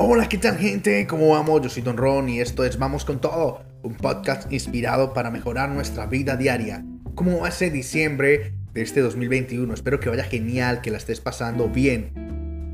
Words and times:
Hola, 0.00 0.28
¿qué 0.28 0.38
tal 0.38 0.56
gente? 0.58 1.08
¿Cómo 1.08 1.30
vamos? 1.30 1.60
Yo 1.60 1.68
soy 1.68 1.82
Don 1.82 1.96
Ron 1.96 2.28
y 2.28 2.38
esto 2.38 2.64
es 2.64 2.78
Vamos 2.78 3.04
con 3.04 3.20
Todo, 3.20 3.62
un 3.82 3.96
podcast 3.96 4.50
inspirado 4.52 5.12
para 5.12 5.32
mejorar 5.32 5.70
nuestra 5.70 6.06
vida 6.06 6.36
diaria. 6.36 6.84
¿Cómo 7.16 7.40
va 7.40 7.48
ese 7.48 7.68
diciembre 7.68 8.52
de 8.72 8.82
este 8.82 9.00
2021? 9.00 9.74
Espero 9.74 9.98
que 9.98 10.08
vaya 10.08 10.22
genial, 10.22 10.82
que 10.82 10.92
la 10.92 10.98
estés 10.98 11.20
pasando 11.20 11.68
bien. 11.68 12.12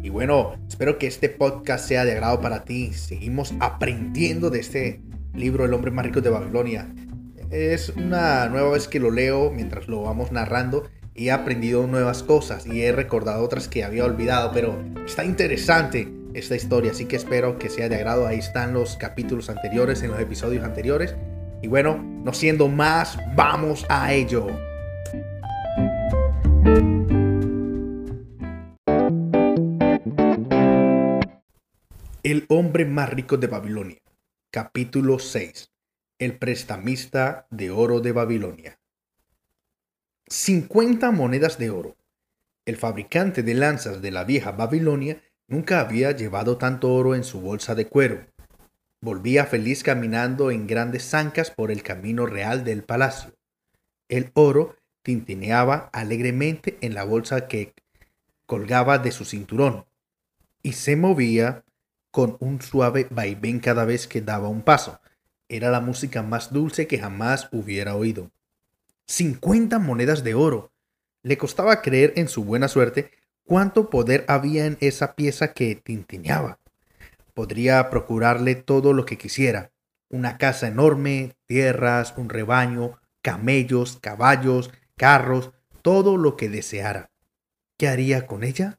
Y 0.02 0.10
bueno, 0.10 0.56
espero 0.68 0.98
que 0.98 1.06
este 1.06 1.30
podcast 1.30 1.88
sea 1.88 2.04
de 2.04 2.12
agrado 2.12 2.42
para 2.42 2.64
ti. 2.64 2.92
Seguimos 2.92 3.54
aprendiendo 3.58 4.50
de 4.50 4.60
este 4.60 5.00
libro 5.32 5.64
El 5.64 5.72
hombre 5.72 5.92
más 5.92 6.04
rico 6.04 6.20
de 6.20 6.28
Babilonia. 6.28 6.94
Es 7.50 7.88
una 7.88 8.50
nueva 8.50 8.72
vez 8.72 8.86
que 8.86 9.00
lo 9.00 9.10
leo 9.10 9.50
mientras 9.50 9.88
lo 9.88 10.02
vamos 10.02 10.30
narrando 10.30 10.90
y 11.14 11.28
he 11.28 11.32
aprendido 11.32 11.86
nuevas 11.86 12.22
cosas 12.22 12.66
y 12.66 12.82
he 12.82 12.92
recordado 12.92 13.42
otras 13.42 13.66
que 13.66 13.82
había 13.82 14.04
olvidado, 14.04 14.50
pero 14.52 14.78
está 15.06 15.24
interesante 15.24 16.22
esta 16.34 16.56
historia, 16.56 16.90
así 16.90 17.06
que 17.06 17.16
espero 17.16 17.58
que 17.58 17.70
sea 17.70 17.88
de 17.88 17.96
agrado. 17.96 18.26
Ahí 18.26 18.40
están 18.40 18.74
los 18.74 18.96
capítulos 18.96 19.48
anteriores, 19.48 20.02
en 20.02 20.10
los 20.10 20.20
episodios 20.20 20.64
anteriores. 20.64 21.14
Y 21.62 21.68
bueno, 21.68 21.96
no 21.96 22.34
siendo 22.34 22.68
más, 22.68 23.18
vamos 23.34 23.86
a 23.88 24.12
ello. 24.12 24.48
El 32.22 32.46
hombre 32.48 32.84
más 32.84 33.10
rico 33.10 33.36
de 33.36 33.46
Babilonia. 33.46 33.98
Capítulo 34.50 35.18
6. 35.18 35.70
El 36.18 36.38
prestamista 36.38 37.46
de 37.50 37.70
oro 37.70 38.00
de 38.00 38.12
Babilonia. 38.12 38.78
50 40.26 41.10
monedas 41.12 41.58
de 41.58 41.70
oro. 41.70 41.96
El 42.66 42.76
fabricante 42.76 43.42
de 43.42 43.54
lanzas 43.54 44.00
de 44.00 44.10
la 44.10 44.24
vieja 44.24 44.52
Babilonia 44.52 45.22
Nunca 45.54 45.78
había 45.78 46.10
llevado 46.10 46.58
tanto 46.58 46.92
oro 46.92 47.14
en 47.14 47.22
su 47.22 47.40
bolsa 47.40 47.76
de 47.76 47.86
cuero. 47.86 48.26
Volvía 49.00 49.46
feliz 49.46 49.84
caminando 49.84 50.50
en 50.50 50.66
grandes 50.66 51.08
zancas 51.08 51.52
por 51.52 51.70
el 51.70 51.84
camino 51.84 52.26
real 52.26 52.64
del 52.64 52.82
palacio. 52.82 53.36
El 54.08 54.32
oro 54.34 54.74
tintineaba 55.04 55.90
alegremente 55.92 56.76
en 56.80 56.94
la 56.94 57.04
bolsa 57.04 57.46
que 57.46 57.72
colgaba 58.46 58.98
de 58.98 59.12
su 59.12 59.24
cinturón 59.24 59.84
y 60.60 60.72
se 60.72 60.96
movía 60.96 61.62
con 62.10 62.36
un 62.40 62.60
suave 62.60 63.06
vaivén 63.10 63.60
cada 63.60 63.84
vez 63.84 64.08
que 64.08 64.22
daba 64.22 64.48
un 64.48 64.62
paso. 64.62 65.00
Era 65.48 65.70
la 65.70 65.80
música 65.80 66.24
más 66.24 66.52
dulce 66.52 66.88
que 66.88 66.98
jamás 66.98 67.48
hubiera 67.52 67.94
oído. 67.94 68.32
Cincuenta 69.06 69.78
monedas 69.78 70.24
de 70.24 70.34
oro. 70.34 70.72
Le 71.22 71.38
costaba 71.38 71.80
creer 71.80 72.12
en 72.16 72.26
su 72.26 72.42
buena 72.42 72.66
suerte 72.66 73.12
cuánto 73.44 73.90
poder 73.90 74.24
había 74.28 74.66
en 74.66 74.76
esa 74.80 75.14
pieza 75.14 75.52
que 75.52 75.74
tintineaba. 75.76 76.58
Podría 77.34 77.90
procurarle 77.90 78.54
todo 78.54 78.92
lo 78.92 79.04
que 79.04 79.18
quisiera, 79.18 79.70
una 80.08 80.38
casa 80.38 80.68
enorme, 80.68 81.36
tierras, 81.46 82.14
un 82.16 82.28
rebaño, 82.28 82.98
camellos, 83.22 83.98
caballos, 84.00 84.70
carros, 84.96 85.52
todo 85.82 86.16
lo 86.16 86.36
que 86.36 86.48
deseara. 86.48 87.10
¿Qué 87.76 87.88
haría 87.88 88.26
con 88.26 88.44
ella? 88.44 88.78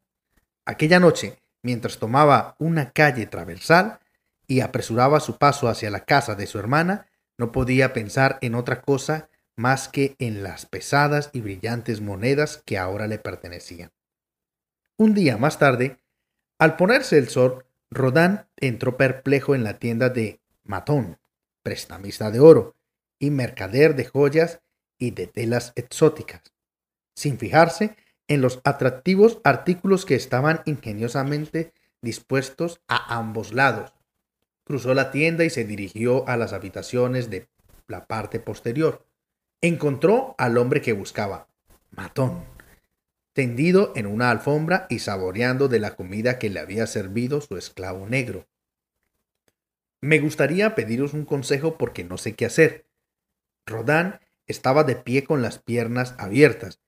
Aquella 0.66 1.00
noche, 1.00 1.38
mientras 1.62 1.98
tomaba 1.98 2.56
una 2.60 2.92
calle 2.92 3.26
traversal 3.26 4.00
y 4.48 4.62
apresuraba 4.62 5.20
su 5.20 5.38
paso 5.38 5.68
hacia 5.68 5.90
la 5.90 6.06
casa 6.06 6.36
de 6.36 6.48
su 6.48 6.58
hermana, 6.60 7.08
no 7.38 7.52
podía 7.52 7.94
pensar 7.94 8.38
en 8.42 8.56
otra 8.56 8.82
cosa 8.82 9.30
más 9.58 9.88
que 9.90 10.16
en 10.20 10.44
las 10.44 10.66
pesadas 10.66 11.30
y 11.34 11.42
brillantes 11.42 12.02
monedas 12.02 12.62
que 12.66 12.78
ahora 12.78 13.08
le 13.08 13.20
pertenecían. 13.20 13.92
Un 14.98 15.14
día 15.14 15.36
más 15.36 15.60
tarde, 15.60 15.98
al 16.58 16.78
ponerse 16.78 17.18
el 17.18 17.28
sol, 17.28 17.66
Rodán 17.92 18.48
entró 18.56 18.96
perplejo 18.96 19.54
en 19.54 19.66
la 19.66 19.78
tienda 19.78 20.08
de 20.08 20.40
Matón, 20.64 21.18
prestamista 21.64 22.32
de 22.32 22.40
oro 22.40 22.76
y 23.20 23.30
mercader 23.30 23.98
de 23.98 24.06
joyas 24.06 24.62
y 24.98 25.12
de 25.12 25.28
telas 25.28 25.74
exóticas, 25.76 26.44
sin 27.14 27.38
fijarse 27.38 27.98
en 28.30 28.40
los 28.40 28.62
atractivos 28.64 29.40
artículos 29.44 30.06
que 30.06 30.16
estaban 30.16 30.62
ingeniosamente 30.64 31.74
dispuestos 32.02 32.80
a 32.88 33.18
ambos 33.18 33.54
lados. 33.54 33.92
Cruzó 34.64 34.94
la 34.94 35.12
tienda 35.12 35.44
y 35.44 35.50
se 35.50 35.66
dirigió 35.66 36.26
a 36.30 36.38
las 36.38 36.54
habitaciones 36.54 37.30
de 37.30 37.50
la 37.88 38.08
parte 38.08 38.40
posterior. 38.40 39.06
Encontró 39.60 40.36
al 40.38 40.58
hombre 40.58 40.82
que 40.82 40.94
buscaba, 40.94 41.48
Matón 41.92 42.55
tendido 43.36 43.92
en 43.98 44.08
una 44.08 44.32
alfombra 44.32 44.88
y 44.90 45.00
saboreando 45.00 45.68
de 45.68 45.80
la 45.80 45.98
comida 45.98 46.40
que 46.40 46.50
le 46.50 46.62
había 46.62 46.88
servido 46.88 47.42
su 47.42 47.58
esclavo 47.58 48.08
negro. 48.08 48.48
Me 50.00 50.20
gustaría 50.20 50.74
pediros 50.74 51.14
un 51.14 51.26
consejo 51.26 51.78
porque 51.78 52.06
no 52.06 52.18
sé 52.18 52.34
qué 52.34 52.46
hacer. 52.46 52.86
Rodán 53.66 54.22
estaba 54.48 54.86
de 54.86 54.96
pie 54.96 55.26
con 55.26 55.42
las 55.42 55.60
piernas 55.60 56.16
abiertas, 56.18 56.80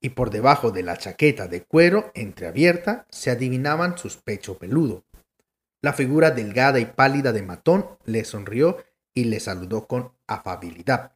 y 0.00 0.10
por 0.10 0.30
debajo 0.30 0.70
de 0.70 0.82
la 0.82 0.96
chaqueta 0.96 1.48
de 1.48 1.64
cuero 1.64 2.10
entreabierta 2.14 3.06
se 3.10 3.30
adivinaban 3.30 3.98
sus 3.98 4.16
pechos 4.16 4.56
peludo. 4.56 5.04
La 5.82 5.92
figura 5.92 6.30
delgada 6.30 6.80
y 6.80 6.86
pálida 6.86 7.32
de 7.32 7.42
Matón 7.42 7.86
le 8.06 8.24
sonrió 8.24 8.82
y 9.12 9.24
le 9.24 9.38
saludó 9.38 9.86
con 9.86 10.12
afabilidad. 10.26 11.12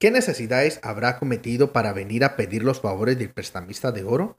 ¿Qué 0.00 0.10
necesidades 0.10 0.80
habrá 0.82 1.18
cometido 1.18 1.74
para 1.74 1.92
venir 1.92 2.24
a 2.24 2.34
pedir 2.34 2.62
los 2.62 2.80
favores 2.80 3.18
del 3.18 3.34
prestamista 3.34 3.92
de 3.92 4.02
oro? 4.02 4.38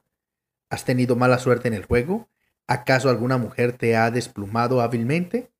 ¿Has 0.71 0.85
tenido 0.85 1.15
mala 1.15 1.37
suerte 1.37 1.67
en 1.67 1.75
el 1.75 1.85
juego? 1.85 2.29
¿Acaso 2.65 3.09
alguna 3.09 3.37
mujer 3.37 3.77
te 3.77 3.95
ha 3.95 4.09
desplumado 4.09 4.81
hábilmente? 4.81 5.51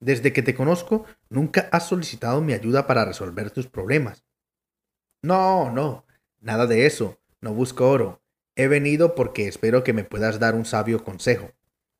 Desde 0.00 0.32
que 0.32 0.42
te 0.42 0.56
conozco, 0.56 1.06
nunca 1.28 1.68
has 1.70 1.86
solicitado 1.86 2.40
mi 2.40 2.54
ayuda 2.54 2.88
para 2.88 3.04
resolver 3.04 3.52
tus 3.52 3.68
problemas. 3.68 4.24
No, 5.22 5.70
no, 5.70 6.04
nada 6.40 6.66
de 6.66 6.84
eso. 6.84 7.20
No 7.40 7.54
busco 7.54 7.88
oro. 7.88 8.20
He 8.56 8.66
venido 8.66 9.14
porque 9.14 9.46
espero 9.46 9.84
que 9.84 9.92
me 9.92 10.02
puedas 10.02 10.40
dar 10.40 10.56
un 10.56 10.64
sabio 10.64 11.04
consejo. 11.04 11.52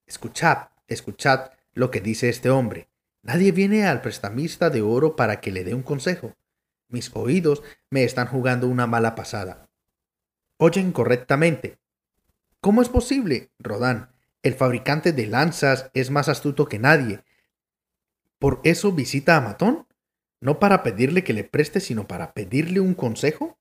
Escuchad, 0.04 0.70
escuchad 0.88 1.52
lo 1.74 1.92
que 1.92 2.00
dice 2.00 2.28
este 2.28 2.50
hombre. 2.50 2.88
Nadie 3.22 3.52
viene 3.52 3.86
al 3.86 4.00
prestamista 4.02 4.68
de 4.68 4.82
oro 4.82 5.14
para 5.14 5.40
que 5.40 5.52
le 5.52 5.62
dé 5.62 5.74
un 5.74 5.84
consejo. 5.84 6.34
Mis 6.88 7.10
oídos 7.14 7.62
me 7.90 8.04
están 8.04 8.28
jugando 8.28 8.68
una 8.68 8.86
mala 8.86 9.14
pasada. 9.14 9.68
Oyen 10.58 10.92
correctamente. 10.92 11.78
¿Cómo 12.60 12.82
es 12.82 12.88
posible, 12.88 13.50
Rodán? 13.58 14.12
El 14.42 14.54
fabricante 14.54 15.12
de 15.12 15.26
lanzas 15.26 15.90
es 15.94 16.10
más 16.10 16.28
astuto 16.28 16.66
que 16.66 16.78
nadie. 16.78 17.24
¿Por 18.38 18.60
eso 18.64 18.92
visita 18.92 19.36
a 19.36 19.40
Matón? 19.40 19.86
¿No 20.40 20.58
para 20.58 20.82
pedirle 20.82 21.24
que 21.24 21.32
le 21.32 21.44
preste, 21.44 21.80
sino 21.80 22.06
para 22.06 22.32
pedirle 22.32 22.80
un 22.80 22.94
consejo? 22.94 23.58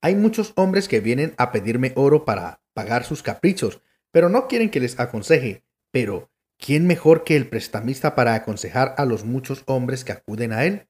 Hay 0.00 0.14
muchos 0.14 0.52
hombres 0.56 0.88
que 0.88 1.00
vienen 1.00 1.34
a 1.36 1.52
pedirme 1.52 1.92
oro 1.96 2.24
para 2.24 2.60
pagar 2.72 3.04
sus 3.04 3.22
caprichos, 3.22 3.82
pero 4.10 4.28
no 4.28 4.46
quieren 4.48 4.70
que 4.70 4.80
les 4.80 4.98
aconseje. 4.98 5.64
Pero, 5.90 6.30
¿quién 6.58 6.86
mejor 6.86 7.24
que 7.24 7.36
el 7.36 7.48
prestamista 7.48 8.14
para 8.14 8.34
aconsejar 8.34 8.94
a 8.98 9.04
los 9.04 9.24
muchos 9.24 9.62
hombres 9.66 10.04
que 10.04 10.12
acuden 10.12 10.52
a 10.52 10.64
él? 10.64 10.88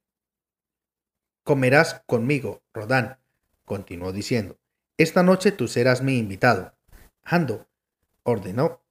Comerás 1.47 2.03
conmigo, 2.07 2.61
Rodán, 2.75 3.19
continuó 3.65 4.13
diciendo. 4.13 4.59
Esta 4.99 5.23
noche 5.23 5.53
tú 5.53 5.69
serás 5.69 6.03
mi 6.03 6.19
invitado. 6.19 6.75
Hando 7.23 7.69
ordenó 8.25 8.83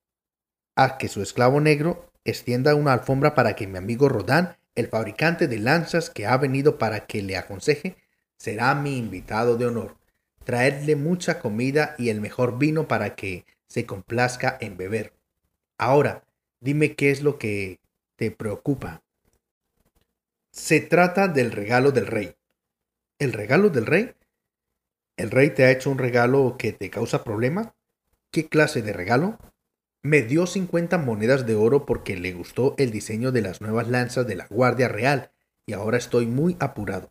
a 0.74 0.98
que 0.98 1.10
su 1.10 1.22
esclavo 1.22 1.60
negro 1.60 2.10
extienda 2.24 2.74
una 2.74 2.94
alfombra 2.94 3.36
para 3.36 3.58
que 3.58 3.68
mi 3.68 3.78
amigo 3.78 4.08
Rodán, 4.08 4.56
el 4.74 4.88
fabricante 4.88 5.50
de 5.50 5.60
lanzas 5.60 6.10
que 6.10 6.28
ha 6.28 6.38
venido 6.38 6.78
para 6.78 7.08
que 7.08 7.22
le 7.22 7.36
aconseje, 7.36 7.98
será 8.38 8.74
mi 8.74 8.98
invitado 8.98 9.58
de 9.58 9.66
honor. 9.66 9.98
Traedle 10.46 10.96
mucha 10.96 11.42
comida 11.42 11.94
y 11.98 12.08
el 12.08 12.22
mejor 12.22 12.58
vino 12.58 12.88
para 12.88 13.16
que 13.16 13.44
se 13.68 13.86
complazca 13.86 14.58
en 14.62 14.78
beber. 14.78 15.12
Ahora, 15.78 16.24
dime 16.62 16.96
qué 16.96 17.12
es 17.12 17.22
lo 17.22 17.38
que 17.38 17.81
te 18.16 18.31
preocupa. 18.31 19.04
Se 20.51 20.80
trata 20.80 21.28
del 21.28 21.51
regalo 21.51 21.92
del 21.92 22.08
rey. 22.08 22.38
¿El 23.17 23.31
regalo 23.31 23.69
del 23.69 23.85
rey? 23.85 24.13
¿El 25.15 25.31
rey 25.31 25.50
te 25.50 25.63
ha 25.63 25.71
hecho 25.71 25.89
un 25.89 25.97
regalo 25.97 26.57
que 26.59 26.73
te 26.73 26.89
causa 26.89 27.23
problema? 27.23 27.73
¿Qué 28.29 28.50
clase 28.50 28.81
de 28.81 28.91
regalo? 28.91 29.38
Me 30.03 30.21
dio 30.21 30.45
50 30.45 30.97
monedas 30.97 31.45
de 31.45 31.56
oro 31.56 31.85
porque 31.85 32.17
le 32.17 32.33
gustó 32.33 32.75
el 32.77 32.91
diseño 32.91 33.31
de 33.31 33.41
las 33.41 33.62
nuevas 33.62 33.88
lanzas 33.88 34.27
de 34.27 34.35
la 34.35 34.47
Guardia 34.47 34.89
Real 34.89 35.31
y 35.65 35.71
ahora 35.71 35.97
estoy 35.97 36.25
muy 36.25 36.57
apurado. 36.59 37.09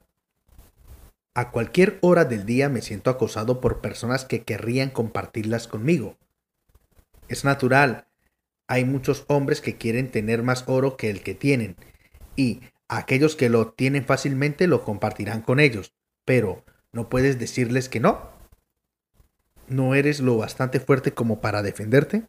A 1.35 1.51
cualquier 1.51 1.99
hora 2.03 2.27
del 2.27 2.45
día 2.45 2.69
me 2.69 2.83
siento 2.83 3.09
acosado 3.09 3.63
por 3.63 3.81
personas 3.81 4.27
que 4.27 4.45
querrían 4.45 4.91
compartirlas 4.91 5.67
conmigo. 5.67 6.19
Es 7.29 7.45
natural, 7.45 8.09
hay 8.69 8.85
muchos 8.85 9.25
hombres 9.29 9.63
que 9.63 9.77
quieren 9.79 10.11
tener 10.11 10.43
más 10.43 10.65
oro 10.69 10.99
que 10.99 11.09
el 11.09 11.23
que 11.23 11.35
tienen, 11.35 11.77
y 12.37 12.61
aquellos 12.89 13.37
que 13.37 13.49
lo 13.49 13.73
tienen 13.73 14.05
fácilmente 14.05 14.67
lo 14.67 14.85
compartirán 14.85 15.43
con 15.43 15.61
ellos, 15.61 15.95
pero 16.25 16.65
¿no 16.93 17.09
puedes 17.09 17.39
decirles 17.39 17.89
que 17.89 18.01
no? 18.01 18.31
¿No 19.69 19.95
eres 19.95 20.21
lo 20.21 20.37
bastante 20.37 20.81
fuerte 20.81 21.13
como 21.13 21.41
para 21.41 21.63
defenderte? 21.63 22.29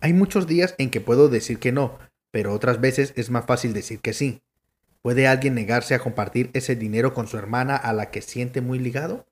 Hay 0.00 0.12
muchos 0.12 0.46
días 0.46 0.74
en 0.78 0.90
que 0.90 1.00
puedo 1.00 1.28
decir 1.28 1.58
que 1.58 1.72
no, 1.72 1.98
pero 2.30 2.52
otras 2.52 2.80
veces 2.80 3.12
es 3.16 3.30
más 3.30 3.46
fácil 3.46 3.72
decir 3.72 4.00
que 4.00 4.12
sí. 4.12 4.42
¿Puede 5.00 5.26
alguien 5.26 5.54
negarse 5.54 5.94
a 5.94 6.00
compartir 6.00 6.50
ese 6.52 6.76
dinero 6.76 7.14
con 7.14 7.28
su 7.28 7.38
hermana 7.38 7.76
a 7.76 7.92
la 7.92 8.10
que 8.10 8.22
siente 8.22 8.60
muy 8.60 8.78
ligado? 8.78 9.26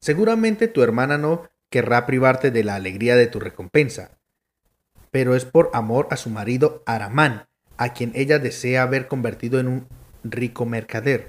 Seguramente 0.00 0.68
tu 0.68 0.82
hermana 0.82 1.16
no 1.16 1.48
querrá 1.70 2.06
privarte 2.06 2.50
de 2.50 2.62
la 2.62 2.74
alegría 2.74 3.16
de 3.16 3.26
tu 3.26 3.40
recompensa, 3.40 4.18
pero 5.10 5.34
es 5.34 5.44
por 5.44 5.70
amor 5.72 6.08
a 6.10 6.16
su 6.16 6.28
marido 6.28 6.82
Aramán, 6.86 7.46
a 7.76 7.92
quien 7.92 8.12
ella 8.14 8.38
desea 8.38 8.86
ver 8.86 9.08
convertido 9.08 9.60
en 9.60 9.68
un 9.68 9.88
rico 10.22 10.66
mercader. 10.66 11.28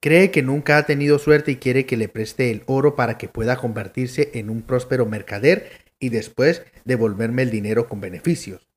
Cree 0.00 0.30
que 0.30 0.42
nunca 0.42 0.76
ha 0.76 0.86
tenido 0.86 1.18
suerte 1.18 1.52
y 1.52 1.56
quiere 1.56 1.86
que 1.86 1.96
le 1.96 2.08
preste 2.08 2.50
el 2.50 2.62
oro 2.66 2.94
para 2.94 3.16
que 3.16 3.28
pueda 3.28 3.56
convertirse 3.56 4.30
en 4.34 4.50
un 4.50 4.62
próspero 4.62 5.06
mercader 5.06 5.70
y 5.98 6.10
después 6.10 6.62
devolverme 6.84 7.42
el 7.42 7.50
dinero 7.50 7.88
con 7.88 8.00
beneficios. 8.00 8.68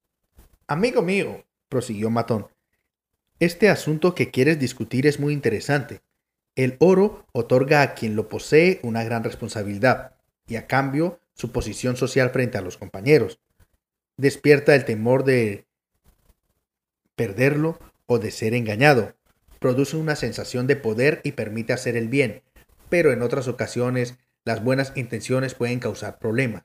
Amigo 0.67 1.01
mío, 1.01 1.45
prosiguió 1.69 2.09
Matón, 2.09 2.47
este 3.39 3.69
asunto 3.69 4.15
que 4.15 4.31
quieres 4.31 4.57
discutir 4.57 5.05
es 5.05 5.19
muy 5.19 5.31
interesante. 5.31 6.01
El 6.55 6.75
oro 6.79 7.27
otorga 7.33 7.83
a 7.83 7.93
quien 7.93 8.15
lo 8.15 8.29
posee 8.29 8.79
una 8.81 9.03
gran 9.03 9.23
responsabilidad 9.23 10.15
y 10.47 10.55
a 10.55 10.65
cambio 10.65 11.19
su 11.35 11.51
posición 11.51 11.97
social 11.97 12.31
frente 12.31 12.57
a 12.57 12.61
los 12.61 12.77
compañeros. 12.77 13.39
Despierta 14.17 14.73
el 14.73 14.85
temor 14.85 15.23
de 15.23 15.66
perderlo 17.17 17.77
o 18.05 18.19
de 18.19 18.31
ser 18.31 18.53
engañado. 18.53 19.15
Produce 19.59 19.97
una 19.97 20.15
sensación 20.15 20.67
de 20.67 20.77
poder 20.77 21.19
y 21.23 21.33
permite 21.33 21.73
hacer 21.73 21.97
el 21.97 22.07
bien, 22.07 22.43
pero 22.87 23.11
en 23.11 23.21
otras 23.21 23.49
ocasiones 23.49 24.15
las 24.45 24.63
buenas 24.63 24.93
intenciones 24.95 25.55
pueden 25.55 25.79
causar 25.79 26.19
problemas. 26.19 26.63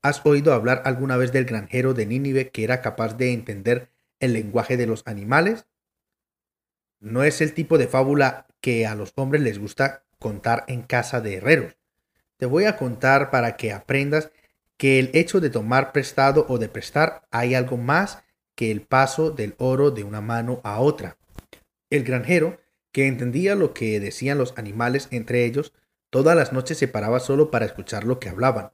¿Has 0.00 0.24
oído 0.24 0.54
hablar 0.54 0.82
alguna 0.86 1.18
vez 1.18 1.32
del 1.32 1.44
granjero 1.44 1.92
de 1.92 2.06
Nínive 2.06 2.48
que 2.48 2.64
era 2.64 2.80
capaz 2.80 3.16
de 3.18 3.32
entender 3.32 3.90
el 4.18 4.32
lenguaje 4.32 4.78
de 4.78 4.86
los 4.86 5.02
animales? 5.06 5.66
No 7.00 7.24
es 7.24 7.40
el 7.40 7.52
tipo 7.52 7.76
de 7.76 7.88
fábula 7.88 8.46
que 8.60 8.86
a 8.86 8.94
los 8.94 9.12
hombres 9.16 9.42
les 9.42 9.58
gusta 9.58 10.04
contar 10.18 10.64
en 10.68 10.82
casa 10.82 11.20
de 11.20 11.36
herreros. 11.36 11.76
Te 12.36 12.46
voy 12.46 12.64
a 12.64 12.76
contar 12.76 13.30
para 13.30 13.56
que 13.56 13.72
aprendas 13.72 14.30
que 14.76 14.98
el 15.00 15.10
hecho 15.12 15.40
de 15.40 15.50
tomar 15.50 15.92
prestado 15.92 16.46
o 16.48 16.58
de 16.58 16.68
prestar 16.68 17.26
hay 17.30 17.54
algo 17.54 17.76
más 17.76 18.21
que 18.54 18.70
el 18.70 18.82
paso 18.82 19.30
del 19.30 19.54
oro 19.58 19.90
de 19.90 20.04
una 20.04 20.20
mano 20.20 20.60
a 20.64 20.80
otra. 20.80 21.18
El 21.90 22.04
granjero, 22.04 22.60
que 22.92 23.06
entendía 23.06 23.54
lo 23.54 23.74
que 23.74 24.00
decían 24.00 24.38
los 24.38 24.54
animales 24.56 25.08
entre 25.10 25.44
ellos, 25.44 25.72
todas 26.10 26.36
las 26.36 26.52
noches 26.52 26.78
se 26.78 26.88
paraba 26.88 27.20
solo 27.20 27.50
para 27.50 27.64
escuchar 27.64 28.04
lo 28.04 28.20
que 28.20 28.28
hablaban. 28.28 28.72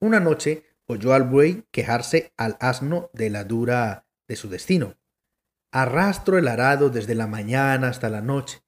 Una 0.00 0.20
noche 0.20 0.64
oyó 0.86 1.12
al 1.14 1.24
buey 1.24 1.64
quejarse 1.70 2.32
al 2.36 2.56
asno 2.60 3.10
de 3.12 3.30
la 3.30 3.44
dura 3.44 4.06
de 4.26 4.36
su 4.36 4.48
destino. 4.48 4.96
Arrastro 5.72 6.38
el 6.38 6.48
arado 6.48 6.88
desde 6.88 7.14
la 7.14 7.26
mañana 7.26 7.88
hasta 7.88 8.08
la 8.08 8.22
noche. 8.22 8.62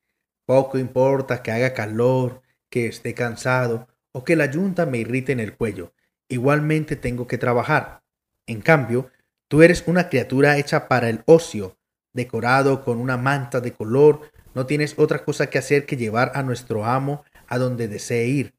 Poco 0.46 0.78
importa 0.78 1.42
que 1.42 1.52
haga 1.52 1.72
calor, 1.72 2.42
que 2.68 2.86
esté 2.86 3.14
cansado 3.14 3.88
o 4.12 4.24
que 4.24 4.36
la 4.36 4.46
yunta 4.46 4.86
me 4.86 4.98
irrite 4.98 5.32
en 5.32 5.40
el 5.40 5.56
cuello. 5.56 5.94
Igualmente 6.28 6.96
tengo 6.96 7.26
que 7.26 7.38
trabajar. 7.38 8.02
En 8.46 8.60
cambio, 8.60 9.10
tú 9.50 9.62
eres 9.62 9.84
una 9.86 10.08
criatura 10.08 10.56
hecha 10.56 10.88
para 10.88 11.10
el 11.10 11.22
ocio, 11.26 11.76
decorado 12.14 12.82
con 12.82 12.98
una 12.98 13.18
manta 13.18 13.60
de 13.60 13.74
color. 13.74 14.30
No 14.54 14.64
tienes 14.64 14.94
otra 14.96 15.24
cosa 15.26 15.50
que 15.50 15.58
hacer 15.58 15.84
que 15.84 15.98
llevar 15.98 16.32
a 16.34 16.42
nuestro 16.42 16.86
amo 16.86 17.24
a 17.48 17.58
donde 17.58 17.88
desee 17.88 18.26
ir. 18.28 18.54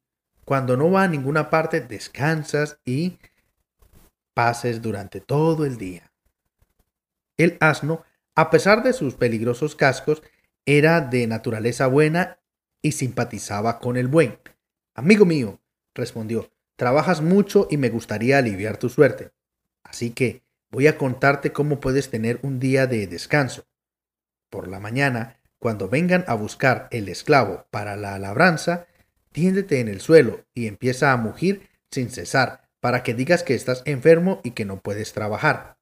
Cuando 0.46 0.78
no 0.78 0.92
va 0.92 1.04
a 1.04 1.08
ninguna 1.08 1.50
parte, 1.50 1.82
descansas 1.82 2.80
y 2.86 3.18
pases 4.36 4.84
durante 4.84 5.22
todo 5.22 5.66
el 5.66 5.78
día. 5.78 6.12
El 7.38 7.58
asno 7.60 8.04
a 8.36 8.50
pesar 8.50 8.84
de 8.84 8.94
sus 8.94 9.16
peligrosos 9.16 9.76
cascos, 9.76 10.24
era 10.66 11.02
de 11.02 11.28
naturaleza 11.28 11.88
buena 11.88 12.40
y 12.82 12.94
simpatizaba 12.94 13.80
con 13.80 13.98
el 13.98 14.08
buen. 14.08 14.40
Amigo 14.96 15.26
mío, 15.26 15.60
respondió, 15.94 16.52
trabajas 16.76 17.22
mucho 17.22 17.68
y 17.70 17.78
me 17.78 17.90
gustaría 17.90 18.38
aliviar 18.38 18.78
tu 18.78 18.90
suerte. 18.90 19.32
Así 19.84 20.12
que 20.12 20.44
voy 20.72 20.88
a 20.88 20.98
contarte 20.98 21.52
cómo 21.52 21.80
puedes 21.80 22.10
tener 22.10 22.40
un 22.42 22.60
día 22.60 22.88
de 22.88 23.06
descanso. 23.08 23.66
Por 24.50 24.68
la 24.68 24.80
mañana, 24.80 25.38
cuando 25.60 25.90
vengan 25.90 26.24
a 26.28 26.34
buscar 26.34 26.88
el 26.92 27.10
esclavo 27.10 27.68
para 27.70 27.96
la 27.96 28.18
labranza, 28.18 28.88
tiéndete 29.32 29.80
en 29.80 29.88
el 29.88 30.02
suelo 30.02 30.46
y 30.54 30.68
empieza 30.68 31.12
a 31.12 31.18
mugir 31.18 31.70
sin 31.92 32.10
cesar 32.10 32.70
para 32.80 33.04
que 33.04 33.14
digas 33.14 33.44
que 33.44 33.54
estás 33.54 33.84
enfermo 33.86 34.42
y 34.44 34.52
que 34.52 34.66
no 34.66 34.82
puedes 34.82 35.14
trabajar. 35.14 35.78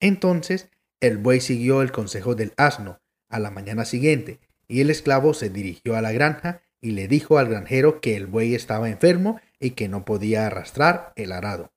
Entonces 0.00 0.68
el 1.00 1.18
buey 1.18 1.40
siguió 1.40 1.82
el 1.82 1.92
consejo 1.92 2.34
del 2.34 2.54
asno 2.56 2.98
a 3.28 3.38
la 3.38 3.50
mañana 3.50 3.84
siguiente, 3.84 4.40
y 4.68 4.80
el 4.80 4.88
esclavo 4.88 5.34
se 5.34 5.50
dirigió 5.50 5.96
a 5.96 6.00
la 6.00 6.12
granja 6.12 6.62
y 6.80 6.92
le 6.92 7.08
dijo 7.08 7.36
al 7.36 7.48
granjero 7.48 8.00
que 8.00 8.16
el 8.16 8.26
buey 8.26 8.54
estaba 8.54 8.88
enfermo 8.88 9.38
y 9.60 9.72
que 9.72 9.88
no 9.88 10.06
podía 10.06 10.46
arrastrar 10.46 11.12
el 11.16 11.32
arado. 11.32 11.73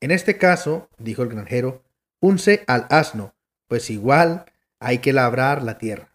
En 0.00 0.10
este 0.10 0.38
caso, 0.38 0.88
dijo 0.98 1.22
el 1.22 1.28
granjero, 1.28 1.82
unce 2.20 2.64
al 2.66 2.86
asno, 2.90 3.34
pues 3.68 3.90
igual 3.90 4.46
hay 4.78 4.98
que 4.98 5.12
labrar 5.12 5.62
la 5.62 5.78
tierra. 5.78 6.14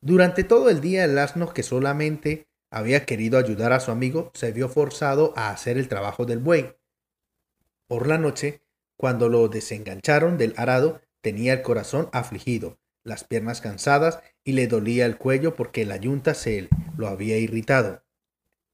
Durante 0.00 0.44
todo 0.44 0.70
el 0.70 0.80
día 0.80 1.04
el 1.04 1.18
asno 1.18 1.52
que 1.52 1.62
solamente 1.62 2.48
había 2.70 3.04
querido 3.04 3.38
ayudar 3.38 3.72
a 3.72 3.80
su 3.80 3.90
amigo 3.90 4.30
se 4.34 4.50
vio 4.52 4.68
forzado 4.68 5.32
a 5.36 5.50
hacer 5.50 5.78
el 5.78 5.88
trabajo 5.88 6.24
del 6.24 6.38
buey. 6.38 6.74
Por 7.86 8.06
la 8.06 8.18
noche, 8.18 8.62
cuando 8.96 9.28
lo 9.28 9.48
desengancharon 9.48 10.38
del 10.38 10.54
arado, 10.56 11.00
Tenía 11.22 11.52
el 11.52 11.62
corazón 11.62 12.08
afligido, 12.12 12.80
las 13.04 13.22
piernas 13.22 13.60
cansadas 13.60 14.18
y 14.42 14.52
le 14.52 14.66
dolía 14.66 15.06
el 15.06 15.16
cuello 15.16 15.54
porque 15.54 15.86
la 15.86 15.96
yunta 15.96 16.34
se 16.34 16.68
lo 16.96 17.06
había 17.06 17.38
irritado. 17.38 18.02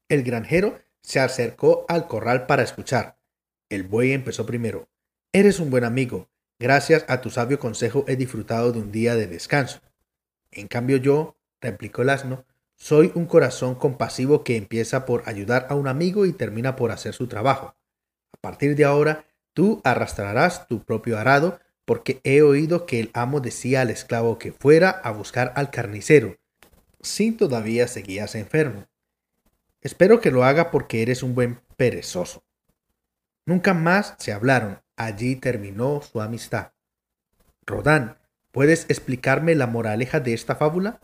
El 0.08 0.22
granjero 0.22 0.80
se 1.02 1.20
acercó 1.20 1.84
al 1.88 2.08
corral 2.08 2.46
para 2.46 2.62
escuchar. 2.62 3.17
El 3.68 3.82
buey 3.82 4.12
empezó 4.12 4.46
primero. 4.46 4.88
Eres 5.32 5.60
un 5.60 5.68
buen 5.68 5.84
amigo. 5.84 6.30
Gracias 6.58 7.04
a 7.06 7.20
tu 7.20 7.28
sabio 7.28 7.58
consejo 7.58 8.04
he 8.08 8.16
disfrutado 8.16 8.72
de 8.72 8.80
un 8.80 8.90
día 8.90 9.14
de 9.14 9.26
descanso. 9.26 9.80
En 10.50 10.68
cambio 10.68 10.96
yo, 10.96 11.36
replicó 11.60 12.02
el 12.02 12.08
asno, 12.08 12.46
soy 12.76 13.12
un 13.14 13.26
corazón 13.26 13.74
compasivo 13.74 14.42
que 14.42 14.56
empieza 14.56 15.04
por 15.04 15.22
ayudar 15.26 15.66
a 15.68 15.74
un 15.74 15.86
amigo 15.86 16.24
y 16.24 16.32
termina 16.32 16.76
por 16.76 16.92
hacer 16.92 17.12
su 17.12 17.26
trabajo. 17.26 17.76
A 18.32 18.40
partir 18.40 18.74
de 18.74 18.84
ahora, 18.84 19.26
tú 19.52 19.82
arrastrarás 19.84 20.66
tu 20.66 20.82
propio 20.82 21.18
arado 21.18 21.60
porque 21.84 22.20
he 22.24 22.40
oído 22.40 22.86
que 22.86 23.00
el 23.00 23.10
amo 23.12 23.40
decía 23.40 23.82
al 23.82 23.90
esclavo 23.90 24.38
que 24.38 24.52
fuera 24.52 24.90
a 24.90 25.10
buscar 25.10 25.52
al 25.56 25.70
carnicero, 25.70 26.38
si 27.02 27.32
todavía 27.32 27.86
seguías 27.86 28.34
enfermo. 28.34 28.86
Espero 29.82 30.20
que 30.20 30.30
lo 30.30 30.44
haga 30.44 30.70
porque 30.70 31.02
eres 31.02 31.22
un 31.22 31.34
buen 31.34 31.60
perezoso. 31.76 32.47
Nunca 33.48 33.72
más 33.72 34.14
se 34.18 34.34
hablaron. 34.34 34.82
Allí 34.94 35.34
terminó 35.34 36.02
su 36.02 36.20
amistad. 36.20 36.72
Rodán, 37.64 38.18
¿puedes 38.52 38.84
explicarme 38.90 39.54
la 39.54 39.66
moraleja 39.66 40.20
de 40.20 40.34
esta 40.34 40.56
fábula? 40.56 41.00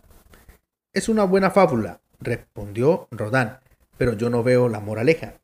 Es 0.93 1.09
una 1.09 1.25
buena 1.25 1.51
fábula, 1.51 2.03
respondió 2.21 3.09
Rodán, 3.11 3.61
pero 3.97 4.13
yo 4.13 4.29
no 4.29 4.43
veo 4.43 4.69
la 4.69 4.81
moraleja. 4.81 5.41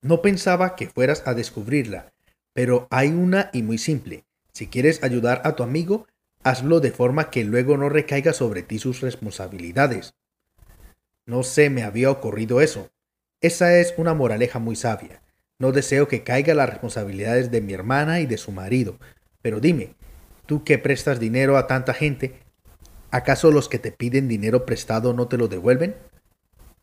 No 0.00 0.22
pensaba 0.22 0.76
que 0.76 0.86
fueras 0.86 1.26
a 1.26 1.34
descubrirla, 1.34 2.12
pero 2.52 2.86
hay 2.92 3.08
una 3.08 3.50
y 3.52 3.64
muy 3.64 3.78
simple. 3.78 4.24
Si 4.52 4.68
quieres 4.68 5.02
ayudar 5.02 5.42
a 5.42 5.56
tu 5.56 5.64
amigo, 5.64 6.06
hazlo 6.44 6.78
de 6.78 6.92
forma 6.92 7.28
que 7.28 7.42
luego 7.42 7.76
no 7.76 7.88
recaiga 7.88 8.32
sobre 8.32 8.62
ti 8.62 8.78
sus 8.78 9.00
responsabilidades. 9.00 10.14
No 11.26 11.42
se 11.42 11.70
me 11.70 11.82
había 11.82 12.12
ocurrido 12.12 12.60
eso. 12.60 12.88
Esa 13.40 13.76
es 13.78 13.94
una 13.96 14.14
moraleja 14.14 14.60
muy 14.60 14.76
sabia. 14.76 15.22
No 15.60 15.72
deseo 15.72 16.06
que 16.06 16.22
caiga 16.22 16.54
las 16.54 16.70
responsabilidades 16.70 17.50
de 17.50 17.60
mi 17.60 17.72
hermana 17.72 18.20
y 18.20 18.26
de 18.26 18.38
su 18.38 18.52
marido. 18.52 18.98
Pero 19.42 19.58
dime, 19.58 19.96
tú 20.46 20.62
que 20.62 20.78
prestas 20.78 21.18
dinero 21.18 21.56
a 21.56 21.66
tanta 21.66 21.94
gente, 21.94 22.38
¿acaso 23.10 23.50
los 23.50 23.68
que 23.68 23.80
te 23.80 23.90
piden 23.90 24.28
dinero 24.28 24.64
prestado 24.64 25.14
no 25.14 25.26
te 25.26 25.36
lo 25.36 25.48
devuelven? 25.48 25.96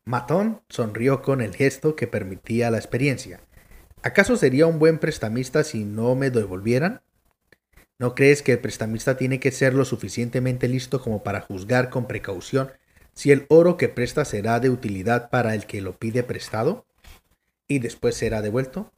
Matón 0.03 0.61
sonrió 0.67 1.21
con 1.21 1.39
el 1.41 1.55
gesto 1.55 1.95
que 1.95 2.07
permitía 2.07 2.69
la 2.69 2.77
experiencia. 2.77 3.39
¿Acaso 4.03 4.35
sería 4.35 4.67
un 4.67 4.77
buen 4.77 4.99
prestamista 4.99 5.63
si 5.63 5.85
no 5.85 6.13
me 6.15 6.29
devolvieran? 6.29 7.01
¿No 7.97 8.13
crees 8.13 8.41
que 8.41 8.51
el 8.51 8.59
prestamista 8.59 9.15
tiene 9.15 9.39
que 9.39 9.51
ser 9.51 9.73
lo 9.73 9.85
suficientemente 9.85 10.67
listo 10.67 11.01
como 11.01 11.23
para 11.23 11.39
juzgar 11.39 11.89
con 11.89 12.07
precaución 12.07 12.71
si 13.13 13.31
el 13.31 13.45
oro 13.47 13.77
que 13.77 13.87
presta 13.87 14.25
será 14.25 14.59
de 14.59 14.69
utilidad 14.69 15.29
para 15.29 15.55
el 15.55 15.65
que 15.65 15.79
lo 15.79 15.97
pide 15.97 16.23
prestado 16.23 16.85
y 17.67 17.79
después 17.79 18.15
será 18.15 18.41
devuelto? 18.41 18.91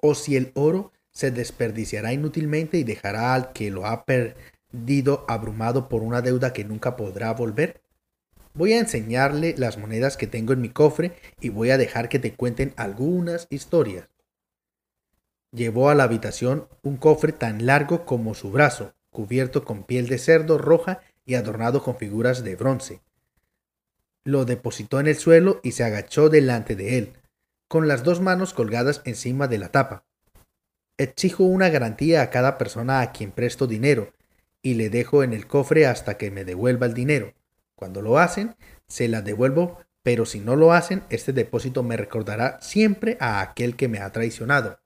¿O 0.00 0.14
si 0.14 0.36
el 0.36 0.52
oro 0.54 0.92
se 1.10 1.30
desperdiciará 1.30 2.12
inútilmente 2.12 2.78
y 2.78 2.84
dejará 2.84 3.34
al 3.34 3.52
que 3.52 3.70
lo 3.70 3.86
ha 3.86 4.04
perdido 4.04 5.24
abrumado 5.28 5.88
por 5.88 6.02
una 6.02 6.22
deuda 6.22 6.52
que 6.52 6.64
nunca 6.64 6.96
podrá 6.96 7.32
volver? 7.32 7.82
Voy 8.54 8.72
a 8.72 8.78
enseñarle 8.78 9.54
las 9.56 9.78
monedas 9.78 10.16
que 10.16 10.26
tengo 10.26 10.52
en 10.52 10.60
mi 10.60 10.68
cofre 10.68 11.14
y 11.40 11.48
voy 11.48 11.70
a 11.70 11.78
dejar 11.78 12.08
que 12.08 12.18
te 12.18 12.34
cuenten 12.34 12.74
algunas 12.76 13.46
historias. 13.50 14.08
llevó 15.50 15.88
a 15.88 15.94
la 15.94 16.04
habitación 16.04 16.68
un 16.82 16.98
cofre 16.98 17.32
tan 17.32 17.64
largo 17.64 18.04
como 18.04 18.34
su 18.34 18.50
brazo, 18.50 18.94
cubierto 19.10 19.64
con 19.64 19.84
piel 19.84 20.06
de 20.06 20.18
cerdo 20.18 20.58
roja 20.58 21.00
y 21.24 21.36
adornado 21.36 21.82
con 21.82 21.96
figuras 21.96 22.44
de 22.44 22.56
bronce. 22.56 23.00
Lo 24.24 24.44
depositó 24.44 25.00
en 25.00 25.06
el 25.06 25.16
suelo 25.16 25.60
y 25.62 25.72
se 25.72 25.84
agachó 25.84 26.28
delante 26.28 26.76
de 26.76 26.98
él, 26.98 27.12
con 27.68 27.86
las 27.86 28.02
dos 28.02 28.20
manos 28.20 28.54
colgadas 28.54 29.02
encima 29.04 29.46
de 29.46 29.58
la 29.58 29.68
tapa. 29.68 30.04
Exijo 30.96 31.44
una 31.44 31.68
garantía 31.68 32.22
a 32.22 32.30
cada 32.30 32.58
persona 32.58 33.00
a 33.00 33.12
quien 33.12 33.30
presto 33.30 33.66
dinero 33.66 34.12
y 34.62 34.74
le 34.74 34.90
dejo 34.90 35.22
en 35.22 35.32
el 35.32 35.46
cofre 35.46 35.86
hasta 35.86 36.16
que 36.16 36.30
me 36.30 36.44
devuelva 36.44 36.86
el 36.86 36.94
dinero. 36.94 37.34
Cuando 37.76 38.02
lo 38.02 38.18
hacen, 38.18 38.56
se 38.88 39.06
la 39.06 39.22
devuelvo, 39.22 39.78
pero 40.02 40.26
si 40.26 40.40
no 40.40 40.56
lo 40.56 40.72
hacen, 40.72 41.04
este 41.10 41.32
depósito 41.32 41.82
me 41.82 41.96
recordará 41.96 42.58
siempre 42.60 43.16
a 43.20 43.40
aquel 43.40 43.76
que 43.76 43.86
me 43.86 44.00
ha 44.00 44.10
traicionado. 44.10 44.80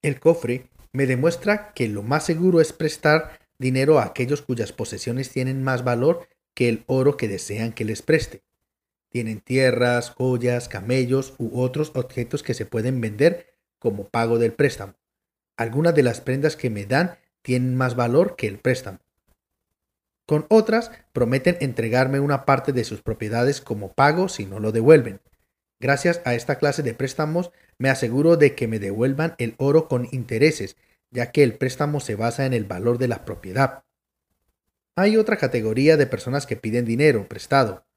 El 0.00 0.20
cofre 0.20 0.70
me 0.92 1.06
demuestra 1.06 1.72
que 1.74 1.88
lo 1.88 2.02
más 2.02 2.24
seguro 2.24 2.60
es 2.60 2.72
prestar 2.72 3.38
dinero 3.58 3.98
a 3.98 4.04
aquellos 4.04 4.40
cuyas 4.40 4.72
posesiones 4.72 5.30
tienen 5.30 5.62
más 5.62 5.84
valor 5.84 6.28
que 6.54 6.68
el 6.68 6.84
oro 6.86 7.16
que 7.16 7.28
desean 7.28 7.72
que 7.72 7.84
les 7.84 8.02
preste. 8.02 8.42
Tienen 9.18 9.40
tierras, 9.40 10.10
joyas, 10.10 10.68
camellos 10.68 11.34
u 11.38 11.60
otros 11.60 11.90
objetos 11.96 12.44
que 12.44 12.54
se 12.54 12.66
pueden 12.66 13.00
vender 13.00 13.52
como 13.80 14.04
pago 14.04 14.38
del 14.38 14.52
préstamo. 14.52 14.94
Algunas 15.56 15.96
de 15.96 16.04
las 16.04 16.20
prendas 16.20 16.54
que 16.54 16.70
me 16.70 16.86
dan 16.86 17.18
tienen 17.42 17.74
más 17.74 17.96
valor 17.96 18.36
que 18.36 18.46
el 18.46 18.60
préstamo. 18.60 19.00
Con 20.24 20.46
otras 20.50 20.92
prometen 21.12 21.56
entregarme 21.58 22.20
una 22.20 22.44
parte 22.44 22.72
de 22.72 22.84
sus 22.84 23.02
propiedades 23.02 23.60
como 23.60 23.92
pago 23.92 24.28
si 24.28 24.46
no 24.46 24.60
lo 24.60 24.70
devuelven. 24.70 25.20
Gracias 25.80 26.20
a 26.24 26.34
esta 26.36 26.58
clase 26.58 26.84
de 26.84 26.94
préstamos 26.94 27.50
me 27.76 27.90
aseguro 27.90 28.36
de 28.36 28.54
que 28.54 28.68
me 28.68 28.78
devuelvan 28.78 29.34
el 29.38 29.56
oro 29.58 29.88
con 29.88 30.06
intereses, 30.12 30.76
ya 31.10 31.32
que 31.32 31.42
el 31.42 31.54
préstamo 31.54 31.98
se 31.98 32.14
basa 32.14 32.46
en 32.46 32.54
el 32.54 32.66
valor 32.66 32.98
de 32.98 33.08
la 33.08 33.24
propiedad. 33.24 33.82
Hay 34.94 35.16
otra 35.16 35.38
categoría 35.38 35.96
de 35.96 36.06
personas 36.06 36.46
que 36.46 36.54
piden 36.54 36.84
dinero 36.84 37.26
prestado. 37.28 37.87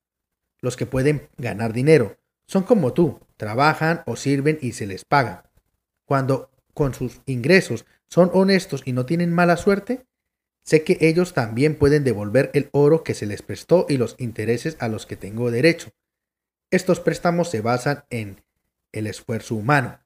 Los 0.62 0.78
que 0.78 0.86
pueden 0.86 1.30
ganar 1.38 1.74
dinero. 1.74 2.18
Son 2.48 2.64
como 2.64 2.94
tú, 2.94 3.20
trabajan 3.38 4.04
o 4.06 4.16
sirven 4.16 4.60
y 4.62 4.74
se 4.74 4.86
les 4.86 5.06
paga. 5.06 5.52
Cuando 6.06 6.52
con 6.74 6.94
sus 6.94 7.22
ingresos 7.26 7.86
son 8.08 8.30
honestos 8.34 8.84
y 8.86 8.94
no 8.94 9.06
tienen 9.06 9.34
mala 9.34 9.58
suerte, 9.58 10.06
sé 10.64 10.84
que 10.84 10.98
ellos 11.02 11.34
también 11.34 11.76
pueden 11.76 12.04
devolver 12.04 12.52
el 12.54 12.70
oro 12.72 13.04
que 13.04 13.14
se 13.14 13.26
les 13.26 13.42
prestó 13.42 13.86
y 13.90 13.98
los 13.98 14.16
intereses 14.20 14.78
a 14.80 14.88
los 14.88 15.06
que 15.06 15.16
tengo 15.16 15.50
derecho. 15.52 15.92
Estos 16.70 17.00
préstamos 17.00 17.50
se 17.50 17.62
basan 17.62 18.06
en 18.10 18.44
el 18.92 19.08
esfuerzo 19.08 19.56
humano. 19.56 20.00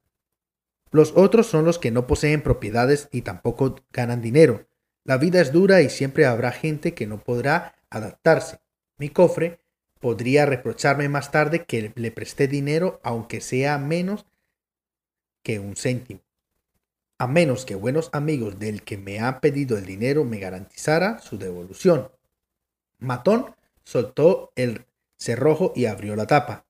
Los 0.92 1.14
otros 1.16 1.48
son 1.48 1.66
los 1.66 1.78
que 1.78 1.92
no 1.92 2.08
poseen 2.08 2.42
propiedades 2.42 3.10
y 3.12 3.22
tampoco 3.22 3.76
ganan 3.92 4.22
dinero. 4.22 4.68
La 5.04 5.18
vida 5.18 5.42
es 5.42 5.52
dura 5.52 5.82
y 5.82 5.90
siempre 5.90 6.26
habrá 6.26 6.52
gente 6.52 6.94
que 6.94 7.06
no 7.06 7.24
podrá 7.24 7.76
adaptarse. 7.90 8.60
Mi 8.98 9.10
cofre 9.10 9.60
podría 10.06 10.46
reprocharme 10.46 11.10
más 11.10 11.32
tarde 11.32 11.66
que 11.66 11.92
le 11.96 12.12
presté 12.12 12.48
dinero 12.48 13.00
aunque 13.02 13.42
sea 13.42 13.80
menos 13.80 14.28
que 15.42 15.58
un 15.58 15.76
céntimo. 15.76 16.22
A 17.18 17.26
menos 17.26 17.66
que 17.66 17.74
buenos 17.74 18.12
amigos 18.14 18.60
del 18.60 18.84
que 18.84 19.00
me 19.00 19.20
ha 19.20 19.42
pedido 19.42 19.80
el 19.80 19.88
dinero 19.88 20.24
me 20.24 20.38
garantizara 20.38 21.18
su 21.18 21.40
devolución. 21.40 22.12
Matón 23.00 23.56
soltó 23.84 24.52
el 24.56 24.86
cerrojo 25.18 25.74
y 25.76 25.88
abrió 25.88 26.16
la 26.16 26.28
tapa. 26.28 26.68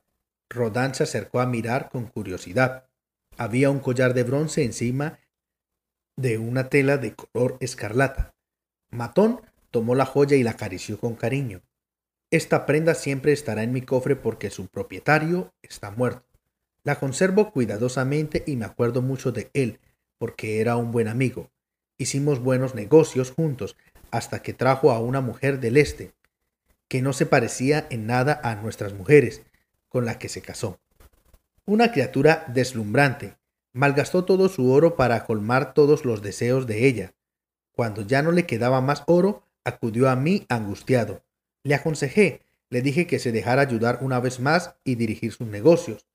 Rodán 0.50 0.96
se 0.96 1.04
acercó 1.04 1.42
a 1.42 1.46
mirar 1.46 1.89
con 1.89 2.06
curiosidad. 2.06 2.86
Había 3.36 3.70
un 3.70 3.82
collar 3.82 4.13
de 4.13 4.24
bronce 4.24 4.63
encima 4.63 5.20
de 6.15 6.38
una 6.38 6.70
tela 6.70 6.96
de 6.98 7.15
color 7.15 7.58
escarlata. 7.60 8.34
Matón 8.92 9.42
tomó 9.72 9.94
la 9.94 10.06
joya 10.06 10.38
y 10.38 10.44
la 10.44 10.51
acarició 10.51 10.98
con 10.98 11.15
cariño. 11.15 11.63
Esta 12.36 12.65
prenda 12.65 12.96
siempre 12.96 13.32
estará 13.32 13.63
en 13.63 13.72
mi 13.72 13.82
cofre 13.82 14.18
porque 14.18 14.50
su 14.50 14.68
propietario 14.68 15.54
está 15.62 15.89
muerto. 15.92 16.25
La 16.84 17.00
conservo 17.00 17.54
cuidadosamente 17.54 18.44
y 18.46 18.58
me 18.58 18.65
acuerdo 18.65 19.01
mucho 19.01 19.32
de 19.32 19.50
él, 19.54 19.80
porque 20.18 20.60
era 20.60 20.75
un 20.75 20.92
buen 20.92 21.08
amigo. 21.08 21.50
Hicimos 21.98 22.42
buenos 22.42 22.75
negocios 22.75 23.32
juntos 23.32 23.77
hasta 24.12 24.42
que 24.42 24.54
trajo 24.54 24.92
a 24.92 25.00
una 25.00 25.22
mujer 25.22 25.62
del 25.62 25.77
este, 25.77 26.12
que 26.89 27.01
no 27.01 27.13
se 27.13 27.25
parecía 27.25 27.88
en 27.89 28.06
nada 28.06 28.42
a 28.44 28.56
nuestras 28.56 28.92
mujeres, 28.92 29.44
con 29.88 30.04
la 30.04 30.20
que 30.20 30.27
se 30.27 30.42
casó. 30.42 30.82
Una 31.65 31.94
criatura 31.94 32.44
deslumbrante, 32.50 33.38
malgastó 33.72 34.25
todo 34.25 34.50
su 34.50 34.74
oro 34.74 34.98
para 34.98 35.24
colmar 35.24 35.74
todos 35.74 36.04
los 36.04 36.22
deseos 36.22 36.68
de 36.68 36.86
ella. 36.86 37.13
Cuando 37.72 38.01
ya 38.01 38.22
no 38.22 38.34
le 38.34 38.46
quedaba 38.46 38.82
más 38.82 39.04
oro, 39.08 39.44
acudió 39.63 40.10
a 40.10 40.18
mí 40.18 40.46
angustiado. 40.50 41.25
Le 41.66 41.74
aconsejé, 41.74 42.44
le 42.70 42.84
dije 42.84 43.08
que 43.08 43.18
se 43.18 43.32
dejara 43.32 43.64
ayudar 43.64 43.98
una 44.02 44.20
vez 44.20 44.40
más 44.40 44.76
y 44.84 44.94
dirigir 44.94 45.32
sus 45.32 45.48
negocios. 45.48 46.06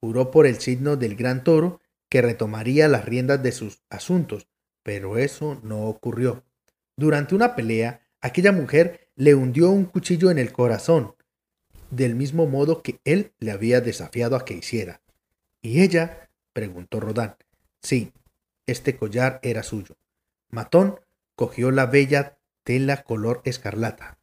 Juró 0.00 0.30
por 0.30 0.46
el 0.46 0.58
signo 0.58 0.96
del 0.96 1.16
gran 1.16 1.44
toro 1.44 1.82
que 2.08 2.22
retomaría 2.22 2.88
las 2.88 3.04
riendas 3.04 3.42
de 3.42 3.52
sus 3.52 3.82
asuntos, 3.90 4.48
pero 4.82 5.18
eso 5.18 5.60
no 5.62 5.84
ocurrió. 5.84 6.44
Durante 6.96 7.34
una 7.34 7.54
pelea, 7.54 8.00
aquella 8.22 8.52
mujer 8.52 9.10
le 9.16 9.34
hundió 9.34 9.68
un 9.70 9.84
cuchillo 9.84 10.30
en 10.30 10.38
el 10.38 10.50
corazón, 10.50 11.14
del 11.90 12.14
mismo 12.14 12.46
modo 12.46 12.82
que 12.82 13.00
él 13.04 13.32
le 13.38 13.50
había 13.50 13.82
desafiado 13.82 14.34
a 14.34 14.46
que 14.46 14.54
hiciera. 14.54 15.02
¿Y 15.60 15.82
ella? 15.82 16.30
preguntó 16.54 17.00
Rodán. 17.00 17.36
Sí, 17.82 18.14
este 18.66 18.96
collar 18.96 19.40
era 19.42 19.62
suyo. 19.62 19.98
Matón 20.48 21.00
cogió 21.34 21.70
la 21.70 21.84
bella 21.84 22.38
tela 22.64 23.02
color 23.02 23.42
escarlata. 23.44 24.19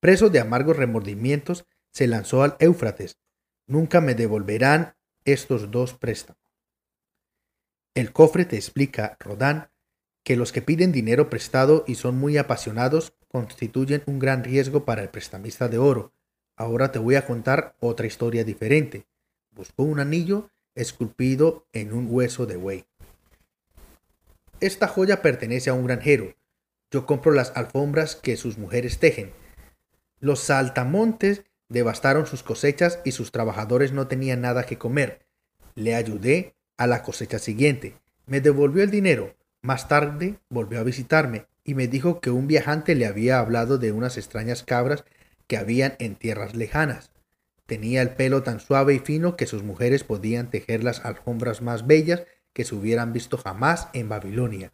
Preso 0.00 0.30
de 0.30 0.40
amargos 0.40 0.76
remordimientos, 0.76 1.66
se 1.92 2.06
lanzó 2.06 2.42
al 2.42 2.56
Éufrates. 2.58 3.18
Nunca 3.66 4.00
me 4.00 4.14
devolverán 4.14 4.94
estos 5.24 5.70
dos 5.70 5.94
préstamos. 5.94 6.40
El 7.94 8.12
cofre 8.12 8.44
te 8.44 8.56
explica, 8.56 9.16
Rodán, 9.20 9.70
que 10.24 10.36
los 10.36 10.52
que 10.52 10.62
piden 10.62 10.92
dinero 10.92 11.28
prestado 11.28 11.84
y 11.86 11.96
son 11.96 12.16
muy 12.16 12.38
apasionados 12.38 13.14
constituyen 13.28 14.02
un 14.06 14.18
gran 14.18 14.44
riesgo 14.44 14.84
para 14.84 15.02
el 15.02 15.08
prestamista 15.08 15.68
de 15.68 15.78
oro. 15.78 16.12
Ahora 16.56 16.92
te 16.92 16.98
voy 16.98 17.14
a 17.14 17.26
contar 17.26 17.76
otra 17.80 18.06
historia 18.06 18.44
diferente. 18.44 19.06
Buscó 19.50 19.82
un 19.82 20.00
anillo 20.00 20.50
esculpido 20.74 21.66
en 21.72 21.92
un 21.92 22.06
hueso 22.08 22.46
de 22.46 22.56
buey. 22.56 22.84
Esta 24.60 24.88
joya 24.88 25.22
pertenece 25.22 25.70
a 25.70 25.74
un 25.74 25.86
granjero. 25.86 26.34
Yo 26.90 27.06
compro 27.06 27.32
las 27.32 27.56
alfombras 27.56 28.14
que 28.16 28.36
sus 28.36 28.58
mujeres 28.58 28.98
tejen. 28.98 29.32
Los 30.20 30.40
saltamontes 30.40 31.44
devastaron 31.70 32.26
sus 32.26 32.42
cosechas 32.42 33.00
y 33.04 33.12
sus 33.12 33.32
trabajadores 33.32 33.92
no 33.92 34.06
tenían 34.06 34.42
nada 34.42 34.64
que 34.64 34.76
comer. 34.76 35.26
Le 35.74 35.94
ayudé 35.94 36.54
a 36.76 36.86
la 36.86 37.02
cosecha 37.02 37.38
siguiente. 37.38 37.96
Me 38.26 38.40
devolvió 38.42 38.82
el 38.82 38.90
dinero. 38.90 39.34
Más 39.62 39.88
tarde 39.88 40.38
volvió 40.50 40.78
a 40.78 40.84
visitarme 40.84 41.46
y 41.64 41.74
me 41.74 41.88
dijo 41.88 42.20
que 42.20 42.30
un 42.30 42.46
viajante 42.46 42.94
le 42.94 43.06
había 43.06 43.38
hablado 43.38 43.78
de 43.78 43.92
unas 43.92 44.18
extrañas 44.18 44.62
cabras 44.62 45.04
que 45.46 45.56
habían 45.56 45.94
en 45.98 46.16
tierras 46.16 46.54
lejanas. 46.54 47.10
Tenía 47.66 48.02
el 48.02 48.10
pelo 48.10 48.42
tan 48.42 48.60
suave 48.60 48.94
y 48.94 48.98
fino 48.98 49.36
que 49.36 49.46
sus 49.46 49.62
mujeres 49.62 50.04
podían 50.04 50.50
tejer 50.50 50.84
las 50.84 51.04
alfombras 51.04 51.62
más 51.62 51.86
bellas 51.86 52.24
que 52.52 52.64
se 52.64 52.74
hubieran 52.74 53.12
visto 53.12 53.38
jamás 53.38 53.88
en 53.92 54.08
Babilonia. 54.08 54.72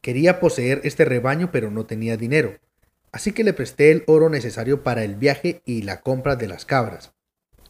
Quería 0.00 0.38
poseer 0.38 0.80
este 0.84 1.04
rebaño 1.04 1.50
pero 1.50 1.70
no 1.70 1.86
tenía 1.86 2.16
dinero, 2.16 2.58
así 3.12 3.32
que 3.32 3.44
le 3.44 3.52
presté 3.52 3.90
el 3.90 4.04
oro 4.06 4.28
necesario 4.28 4.82
para 4.82 5.04
el 5.04 5.16
viaje 5.16 5.62
y 5.64 5.82
la 5.82 6.00
compra 6.00 6.36
de 6.36 6.48
las 6.48 6.64
cabras. 6.64 7.12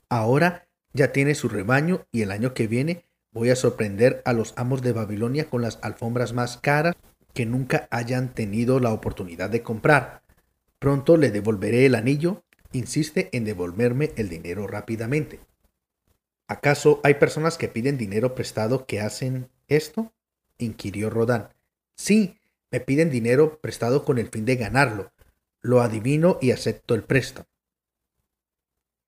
Ahora 0.09 0.69
ya 0.93 1.13
tiene 1.13 1.35
su 1.35 1.49
rebaño 1.49 2.07
y 2.11 2.23
el 2.23 2.31
año 2.31 2.55
que 2.55 2.67
viene 2.67 3.05
voy 3.33 3.51
a 3.51 3.57
sorprender 3.57 4.23
a 4.25 4.33
los 4.33 4.55
amos 4.57 4.83
de 4.83 4.93
Babilonia 4.93 5.49
con 5.49 5.63
las 5.63 5.79
alfombras 5.83 6.33
más 6.33 6.57
caras 6.59 6.97
que 7.33 7.47
nunca 7.47 7.89
hayan 7.91 8.35
tenido 8.35 8.81
la 8.81 8.93
oportunidad 8.93 9.51
de 9.51 9.63
comprar. 9.63 10.23
Pronto 10.79 11.17
le 11.17 11.31
devolveré 11.31 11.87
el 11.87 11.95
anillo. 11.95 12.43
Insiste 12.73 13.29
en 13.33 13.45
devolverme 13.45 14.13
el 14.17 14.29
dinero 14.29 14.67
rápidamente. 14.67 15.41
¿Acaso 16.49 17.01
hay 17.05 17.15
personas 17.15 17.59
que 17.59 17.69
piden 17.69 17.99
dinero 17.99 18.35
prestado 18.35 18.87
que 18.87 19.01
hacen 19.01 19.49
esto? 19.69 20.13
inquirió 20.59 21.11
Rodán. 21.11 21.51
Sí, 21.97 22.39
me 22.71 22.81
piden 22.81 23.11
dinero 23.11 23.61
prestado 23.61 24.05
con 24.05 24.19
el 24.19 24.29
fin 24.29 24.45
de 24.45 24.57
ganarlo. 24.57 25.13
Lo 25.63 25.83
adivino 25.83 26.39
y 26.41 26.53
acepto 26.53 26.95
el 26.95 27.05
préstamo. 27.05 27.47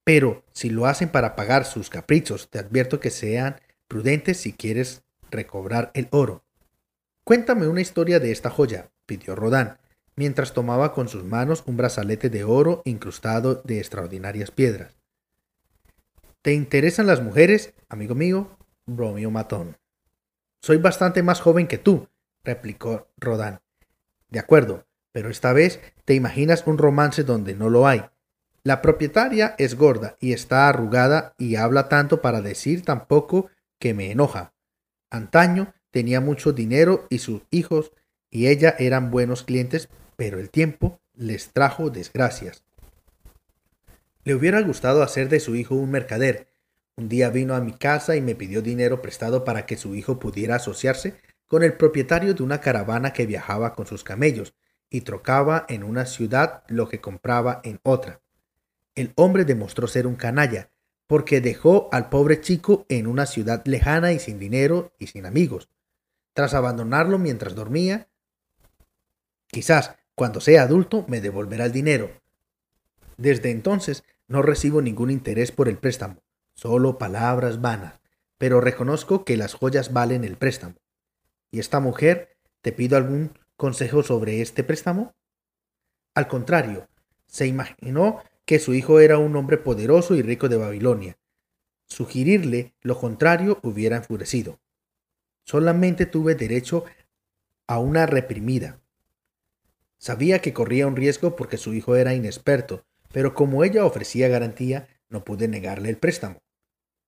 Pero 0.05 0.45
si 0.53 0.71
lo 0.71 0.87
hacen 0.87 1.09
para 1.09 1.37
pagar 1.37 1.65
sus 1.65 1.89
caprichos, 1.89 2.51
te 2.51 2.59
advierto 2.59 3.01
que 3.01 3.11
sean 3.11 3.61
prudentes 3.89 4.39
si 4.39 4.53
quieres 4.53 5.03
recobrar 5.31 5.91
el 5.95 6.09
oro. 6.11 6.45
Cuéntame 7.25 7.69
una 7.69 7.81
historia 7.81 8.19
de 8.19 8.33
esta 8.33 8.51
joya, 8.51 8.91
pidió 9.07 9.37
Rodán, 9.37 9.79
mientras 10.17 10.53
tomaba 10.53 10.93
con 10.93 11.09
sus 11.09 11.25
manos 11.25 11.63
un 11.67 11.77
brazalete 11.77 12.31
de 12.31 12.45
oro 12.45 12.83
incrustado 12.85 13.63
de 13.65 13.79
extraordinarias 13.79 14.51
piedras. 14.51 14.97
¿Te 16.43 16.53
interesan 16.53 17.07
las 17.07 17.23
mujeres, 17.23 17.75
amigo 17.89 18.15
mío? 18.15 18.59
bromeó 18.87 19.31
Matón. 19.31 19.79
Soy 20.61 20.79
bastante 20.79 21.23
más 21.23 21.41
joven 21.41 21.69
que 21.69 21.79
tú, 21.79 22.09
replicó 22.43 23.09
Rodán. 23.17 23.61
De 24.29 24.41
acuerdo, 24.41 24.87
pero 25.13 25.31
esta 25.31 25.53
vez 25.53 25.81
te 26.05 26.15
imaginas 26.15 26.67
un 26.67 26.79
romance 26.79 27.23
donde 27.23 27.55
no 27.55 27.69
lo 27.69 27.87
hay. 27.87 28.05
La 28.65 28.81
propietaria 28.81 29.55
es 29.59 29.77
gorda 29.77 30.17
y 30.21 30.33
está 30.33 30.69
arrugada 30.69 31.35
y 31.39 31.57
habla 31.57 31.89
tanto 31.89 32.23
para 32.23 32.41
decir 32.41 32.85
tan 32.85 33.07
poco 33.07 33.51
que 33.79 33.95
me 33.95 34.11
enoja. 34.11 34.55
Antaño 35.11 35.75
tenía 35.91 36.21
mucho 36.21 36.53
dinero 36.53 37.07
y 37.11 37.19
sus 37.19 37.43
hijos 37.51 37.93
y 38.31 38.47
ella 38.47 38.75
eran 38.79 39.11
buenos 39.11 39.43
clientes, 39.43 39.89
pero 40.17 40.39
el 40.39 40.49
tiempo 40.49 41.01
les 41.15 41.53
trajo 41.53 41.91
desgracias. 41.91 42.65
Le 44.25 44.35
hubiera 44.35 44.61
gustado 44.63 45.03
hacer 45.03 45.29
de 45.29 45.41
su 45.41 45.57
hijo 45.57 45.75
un 45.75 45.91
mercader. 45.91 46.49
Un 46.97 47.09
día 47.09 47.29
vino 47.29 47.55
a 47.55 47.61
mi 47.61 47.73
casa 47.73 48.17
y 48.17 48.21
me 48.21 48.35
pidió 48.35 48.63
dinero 48.63 49.03
prestado 49.03 49.45
para 49.45 49.67
que 49.67 49.77
su 49.77 49.95
hijo 49.95 50.19
pudiera 50.19 50.57
asociarse 50.57 51.17
con 51.49 51.65
el 51.65 51.75
propietario 51.75 52.33
de 52.33 52.43
una 52.43 52.61
caravana 52.61 53.13
que 53.13 53.27
viajaba 53.27 53.75
con 53.75 53.87
sus 53.87 54.05
camellos 54.05 54.55
y 54.93 55.01
trocaba 55.01 55.65
en 55.71 55.85
una 55.85 56.05
ciudad 56.05 56.65
lo 56.69 56.87
que 56.89 57.01
compraba 57.01 57.63
en 57.65 57.81
otra. 57.83 58.21
El 58.95 59.15
hombre 59.17 59.47
demostró 59.47 59.87
ser 59.87 60.07
un 60.07 60.17
canalla, 60.17 60.71
porque 61.07 61.41
dejó 61.41 61.89
al 61.93 62.11
pobre 62.11 62.43
chico 62.43 62.85
en 62.91 63.07
una 63.07 63.25
ciudad 63.25 63.63
lejana 63.65 64.13
y 64.13 64.19
sin 64.19 64.39
dinero 64.39 64.93
y 64.99 65.07
sin 65.07 65.25
amigos. 65.25 65.71
Tras 66.35 66.53
abandonarlo 66.53 67.19
mientras 67.19 67.55
dormía, 67.55 68.09
quizás 69.47 69.97
cuando 70.15 70.43
sea 70.43 70.63
adulto 70.63 71.07
me 71.09 71.23
devolverá 71.23 71.65
el 71.65 71.73
dinero. 71.73 72.11
Desde 73.17 73.51
entonces 73.51 74.05
no 74.29 74.43
recibo 74.43 74.83
ningún 74.83 75.11
interés 75.11 75.53
por 75.53 75.69
el 75.69 75.79
préstamo, 75.79 76.23
solo 76.55 76.99
palabras 76.99 77.63
vanas, 77.63 78.01
pero 78.37 78.61
reconozco 78.61 79.25
que 79.25 79.39
las 79.39 79.55
joyas 79.55 79.95
valen 79.95 80.23
el 80.23 80.37
préstamo. 80.37 80.75
¿Y 81.51 81.61
esta 81.61 81.81
mujer 81.81 82.37
te 82.61 82.73
pido 82.73 82.99
algún 82.99 83.39
consejo 83.63 84.03
sobre 84.03 84.43
este 84.43 84.65
préstamo? 84.65 85.15
Al 86.17 86.27
contrario, 86.27 86.89
se 87.27 87.47
imaginó 87.47 88.21
que 88.45 88.59
su 88.59 88.75
hijo 88.75 88.99
era 88.99 89.19
un 89.19 89.37
hombre 89.37 89.57
poderoso 89.57 90.17
y 90.17 90.23
rico 90.23 90.49
de 90.49 90.57
Babilonia. 90.57 91.17
Sugerirle 91.87 92.75
lo 92.81 92.99
contrario 92.99 93.61
hubiera 93.63 93.99
enfurecido. 93.99 94.59
Solamente 95.45 96.07
tuve 96.07 96.35
derecho 96.35 96.87
a 97.69 97.79
una 97.79 98.05
reprimida. 98.05 98.81
Sabía 99.97 100.41
que 100.41 100.53
corría 100.53 100.89
un 100.89 100.97
riesgo 100.97 101.37
porque 101.37 101.57
su 101.57 101.73
hijo 101.73 101.95
era 101.95 102.15
inexperto, 102.15 102.85
pero 103.13 103.33
como 103.33 103.63
ella 103.63 103.85
ofrecía 103.85 104.27
garantía, 104.27 104.89
no 105.09 105.23
pude 105.23 105.47
negarle 105.47 105.89
el 105.89 105.99
préstamo. 105.99 106.43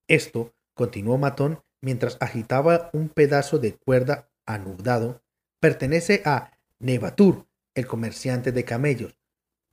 Esto, 0.07 0.55
continuó 0.75 1.19
Matón 1.19 1.65
mientras 1.81 2.17
agitaba 2.21 2.91
un 2.93 3.09
pedazo 3.09 3.59
de 3.59 3.75
cuerda 3.75 4.31
anudado, 4.47 5.24
pertenece 5.65 6.21
a 6.27 6.51
Nebatur, 6.79 7.47
el 7.75 7.87
comerciante 7.87 8.53
de 8.53 8.65
camellos. 8.65 9.17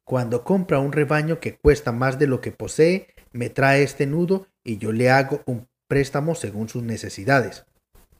Cuando 0.06 0.46
compra 0.46 0.80
un 0.80 0.94
rebaño 0.94 1.42
que 1.42 1.58
cuesta 1.58 1.92
más 1.92 2.18
de 2.18 2.28
lo 2.28 2.40
que 2.40 2.54
posee, 2.54 3.14
me 3.34 3.50
trae 3.50 3.84
este 3.84 4.08
nudo 4.08 4.48
y 4.64 4.78
yo 4.78 4.94
le 4.94 5.10
hago 5.10 5.42
un 5.46 5.68
préstamo 5.90 6.34
según 6.34 6.70
sus 6.70 6.82
necesidades. 6.82 7.66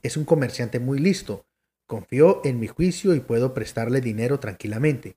Es 0.02 0.18
un 0.18 0.26
comerciante 0.26 0.80
muy 0.80 0.98
listo. 0.98 1.46
Confío 1.86 2.42
en 2.44 2.60
mi 2.60 2.66
juicio 2.66 3.14
y 3.14 3.20
puedo 3.20 3.54
prestarle 3.54 4.02
dinero 4.02 4.38
tranquilamente. 4.38 5.16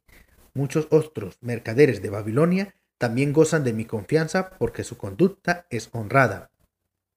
Muchos 0.54 0.88
otros 0.92 1.38
mercaderes 1.42 2.02
de 2.02 2.10
Babilonia 2.10 2.74
también 2.98 3.34
gozan 3.34 3.66
de 3.66 3.74
mi 3.74 3.84
confianza 3.84 4.52
porque 4.52 4.86
su 4.86 4.96
conducta 4.98 5.68
es 5.70 5.90
honrada. 5.92 6.52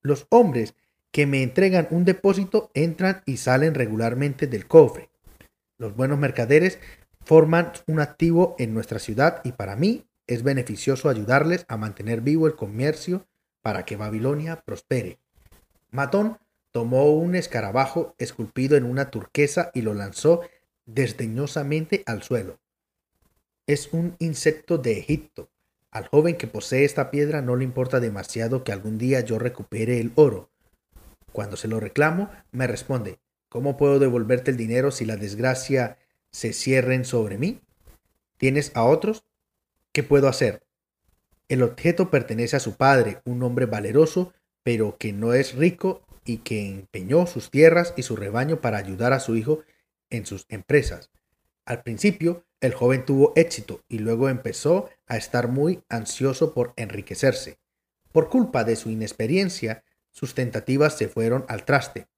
Los 0.03 0.27
hombres 0.31 0.75
que 1.13 1.27
me 1.27 1.45
entregan 1.45 1.87
un 1.93 2.05
depósito 2.05 2.73
entran 2.75 3.23
y 3.25 3.37
salen 3.37 3.77
regularmente 3.77 4.49
del 4.49 4.67
cofre. 4.67 5.08
Los 5.79 5.95
buenos 5.95 6.19
mercaderes 6.19 6.81
forman 7.25 7.73
un 7.87 8.01
activo 8.01 8.57
en 8.59 8.75
nuestra 8.75 8.99
ciudad 8.99 9.41
y 9.45 9.53
para 9.53 9.77
mí 9.77 10.09
es 10.27 10.43
beneficioso 10.43 11.09
ayudarles 11.09 11.65
a 11.69 11.77
mantener 11.77 12.21
vivo 12.21 12.49
el 12.49 12.57
comercio 12.57 13.27
para 13.63 13.85
que 13.85 13.97
Babilonia 13.97 14.57
prospere. 14.57 15.21
Matón 15.91 16.39
tomó 16.73 17.13
un 17.13 17.37
escarabajo 17.37 18.17
esculpido 18.19 18.77
en 18.77 18.85
una 18.85 19.11
turquesa 19.11 19.71
y 19.73 19.83
lo 19.83 19.95
lanzó 19.95 20.43
desdeñosamente 20.85 22.03
al 22.07 22.25
suelo. 22.25 22.59
Es 23.69 23.91
un 23.93 24.17
insecto 24.19 24.79
de 24.79 24.99
Egipto. 24.99 25.49
Al 25.93 26.09
joven 26.09 26.37
que 26.37 26.49
posee 26.49 26.85
esta 26.85 27.11
piedra 27.11 27.41
no 27.41 27.55
le 27.55 27.65
importa 27.65 28.01
demasiado 28.01 28.65
que 28.65 28.73
algún 28.73 28.99
día 28.99 29.21
yo 29.21 29.39
recupere 29.39 30.01
el 30.01 30.13
oro. 30.17 30.51
Cuando 31.31 31.57
se 31.57 31.69
lo 31.69 31.79
reclamo, 31.79 32.31
me 32.51 32.67
responde, 32.67 33.21
¿cómo 33.49 33.77
puedo 33.77 33.99
devolverte 33.99 34.51
el 34.51 34.57
dinero 34.57 34.91
si 34.91 35.05
la 35.05 35.17
desgracia 35.17 35.99
se 36.31 36.53
cierren 36.53 37.05
sobre 37.05 37.39
mí? 37.39 37.61
¿Tienes 38.37 38.73
a 38.75 38.85
otros? 38.85 39.25
¿Qué 39.93 40.03
puedo 40.03 40.29
hacer? 40.29 40.63
El 41.49 41.63
objeto 41.63 42.11
pertenece 42.11 42.57
a 42.57 42.61
su 42.61 42.77
padre, 42.77 43.21
un 43.25 43.43
hombre 43.43 43.67
valeroso, 43.67 44.33
pero 44.63 44.99
que 44.99 45.13
no 45.13 45.33
es 45.33 45.55
rico 45.55 46.03
y 46.25 46.39
que 46.39 46.69
empeñó 46.69 47.27
sus 47.27 47.51
tierras 47.51 47.95
y 47.97 48.03
su 48.03 48.17
rebaño 48.17 48.61
para 48.61 48.77
ayudar 48.77 49.13
a 49.13 49.21
su 49.21 49.35
hijo 49.35 49.63
en 50.11 50.27
sus 50.27 50.45
empresas. 50.51 51.11
Al 51.65 51.83
principio, 51.83 52.45
el 52.61 52.75
joven 52.75 53.05
tuvo 53.05 53.33
éxito 53.37 53.83
y 53.89 53.99
luego 53.99 54.29
empezó 54.29 54.91
a 55.07 55.17
estar 55.17 55.49
muy 55.49 55.83
ansioso 55.89 56.53
por 56.53 56.75
enriquecerse. 56.77 57.59
Por 58.13 58.29
culpa 58.29 58.65
de 58.65 58.77
su 58.77 58.91
inexperiencia, 58.91 59.85
sus 60.11 60.35
tentativas 60.35 60.97
se 60.99 61.09
fueron 61.09 61.45
al 61.49 61.65
traste. 61.65 62.09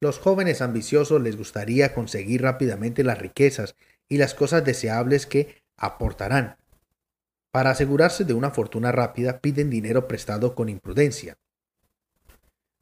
Los 0.00 0.18
jóvenes 0.18 0.62
ambiciosos 0.62 1.20
les 1.20 1.36
gustaría 1.36 1.92
conseguir 1.92 2.40
rápidamente 2.40 3.04
las 3.04 3.18
riquezas 3.18 3.76
y 4.08 4.16
las 4.16 4.34
cosas 4.34 4.64
deseables 4.64 5.26
que 5.26 5.62
aportarán. 5.76 6.56
Para 7.50 7.70
asegurarse 7.70 8.24
de 8.24 8.32
una 8.32 8.50
fortuna 8.50 8.92
rápida 8.92 9.40
piden 9.40 9.68
dinero 9.68 10.08
prestado 10.08 10.54
con 10.54 10.70
imprudencia. 10.70 11.36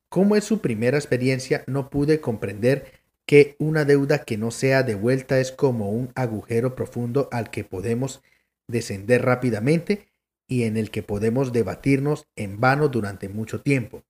Como 0.09 0.37
es 0.37 0.45
su 0.45 0.61
primera 0.61 0.97
experiencia, 0.97 1.65
no 1.67 1.91
pude 1.91 2.21
comprender 2.21 2.93
que 3.27 3.57
una 3.59 3.85
deuda 3.85 4.25
que 4.25 4.39
no 4.39 4.51
sea 4.51 4.85
devuelta 4.85 5.41
es 5.41 5.51
como 5.51 5.91
un 5.91 6.13
agujero 6.15 6.77
profundo 6.77 7.29
al 7.33 7.51
que 7.51 7.65
podemos 7.65 8.23
descender 8.69 9.25
rápidamente 9.25 10.09
y 10.47 10.63
en 10.63 10.77
el 10.77 10.91
que 10.91 11.03
podemos 11.03 11.53
debatirnos 11.53 12.27
en 12.37 12.61
vano 12.61 12.89
durante 12.89 13.29
mucho 13.29 13.61
tiempo. 13.61 14.05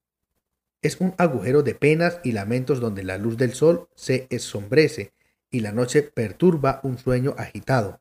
Es 0.80 1.00
un 1.00 1.14
agujero 1.18 1.62
de 1.62 1.74
penas 1.74 2.20
y 2.22 2.32
lamentos 2.32 2.80
donde 2.80 3.02
la 3.02 3.18
luz 3.18 3.36
del 3.36 3.52
sol 3.52 3.88
se 3.94 4.28
ensombrece 4.30 5.12
y 5.50 5.60
la 5.60 5.72
noche 5.72 6.02
perturba 6.02 6.80
un 6.84 6.98
sueño 6.98 7.34
agitado. 7.36 8.00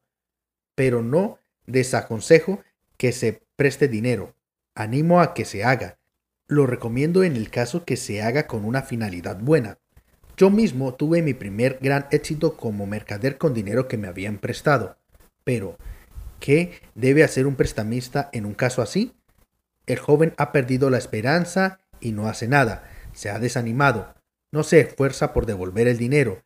Pero 0.75 1.01
no 1.01 1.39
desaconsejo 1.65 2.61
que 2.97 3.11
se 3.11 3.41
preste 3.55 3.87
dinero. 3.87 4.35
Animo 4.75 5.21
a 5.21 5.33
que 5.33 5.45
se 5.45 5.63
haga. 5.63 5.97
Lo 6.47 6.67
recomiendo 6.67 7.23
en 7.23 7.35
el 7.35 7.49
caso 7.49 7.83
que 7.83 7.97
se 7.97 8.21
haga 8.21 8.45
con 8.45 8.63
una 8.63 8.83
finalidad 8.83 9.39
buena. 9.39 9.79
Yo 10.37 10.51
mismo 10.51 10.93
tuve 10.93 11.23
mi 11.23 11.33
primer 11.33 11.79
gran 11.81 12.05
éxito 12.11 12.57
como 12.57 12.85
mercader 12.85 13.39
con 13.39 13.55
dinero 13.55 13.87
que 13.87 13.97
me 13.97 14.07
habían 14.07 14.37
prestado. 14.37 14.97
Pero, 15.43 15.77
¿qué 16.39 16.73
debe 16.93 17.23
hacer 17.23 17.47
un 17.47 17.55
prestamista 17.55 18.29
en 18.33 18.45
un 18.45 18.53
caso 18.53 18.83
así? 18.83 19.15
El 19.87 19.97
joven 19.97 20.33
ha 20.37 20.51
perdido 20.51 20.91
la 20.91 20.99
esperanza 20.99 21.79
y 21.99 22.11
no 22.11 22.27
hace 22.27 22.47
nada, 22.47 22.89
se 23.13 23.29
ha 23.29 23.39
desanimado, 23.39 24.15
no 24.51 24.63
se 24.63 24.79
esfuerza 24.79 25.33
por 25.33 25.45
devolver 25.45 25.87
el 25.87 25.97
dinero, 25.97 26.43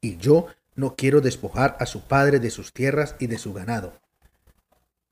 y 0.00 0.16
yo 0.18 0.46
no 0.74 0.94
quiero 0.94 1.20
despojar 1.20 1.76
a 1.80 1.86
su 1.86 2.06
padre 2.06 2.38
de 2.38 2.50
sus 2.50 2.72
tierras 2.72 3.16
y 3.18 3.26
de 3.26 3.38
su 3.38 3.52
ganado. 3.52 4.00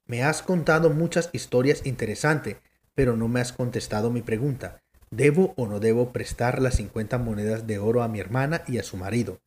Me 0.07 0.22
has 0.22 0.42
contado 0.42 0.90
muchas 0.90 1.31
historias 1.33 1.87
interesantes, 1.87 2.59
pero 2.94 3.16
no 3.16 3.29
me 3.29 3.40
has 3.40 3.53
contestado 3.53 4.11
mi 4.11 4.20
pregunta. 4.20 4.83
¿Debo 5.11 5.55
o 5.57 5.66
no 5.66 5.81
debo 5.81 6.12
prestar 6.12 6.61
las 6.61 6.77
50 6.77 7.18
monedas 7.18 7.66
de 7.66 7.79
oro 7.79 8.03
a 8.03 8.09
mi 8.09 8.20
hermana 8.20 8.62
y 8.66 8.79
a 8.79 8.83
su 8.83 8.96
marido? 8.96 9.40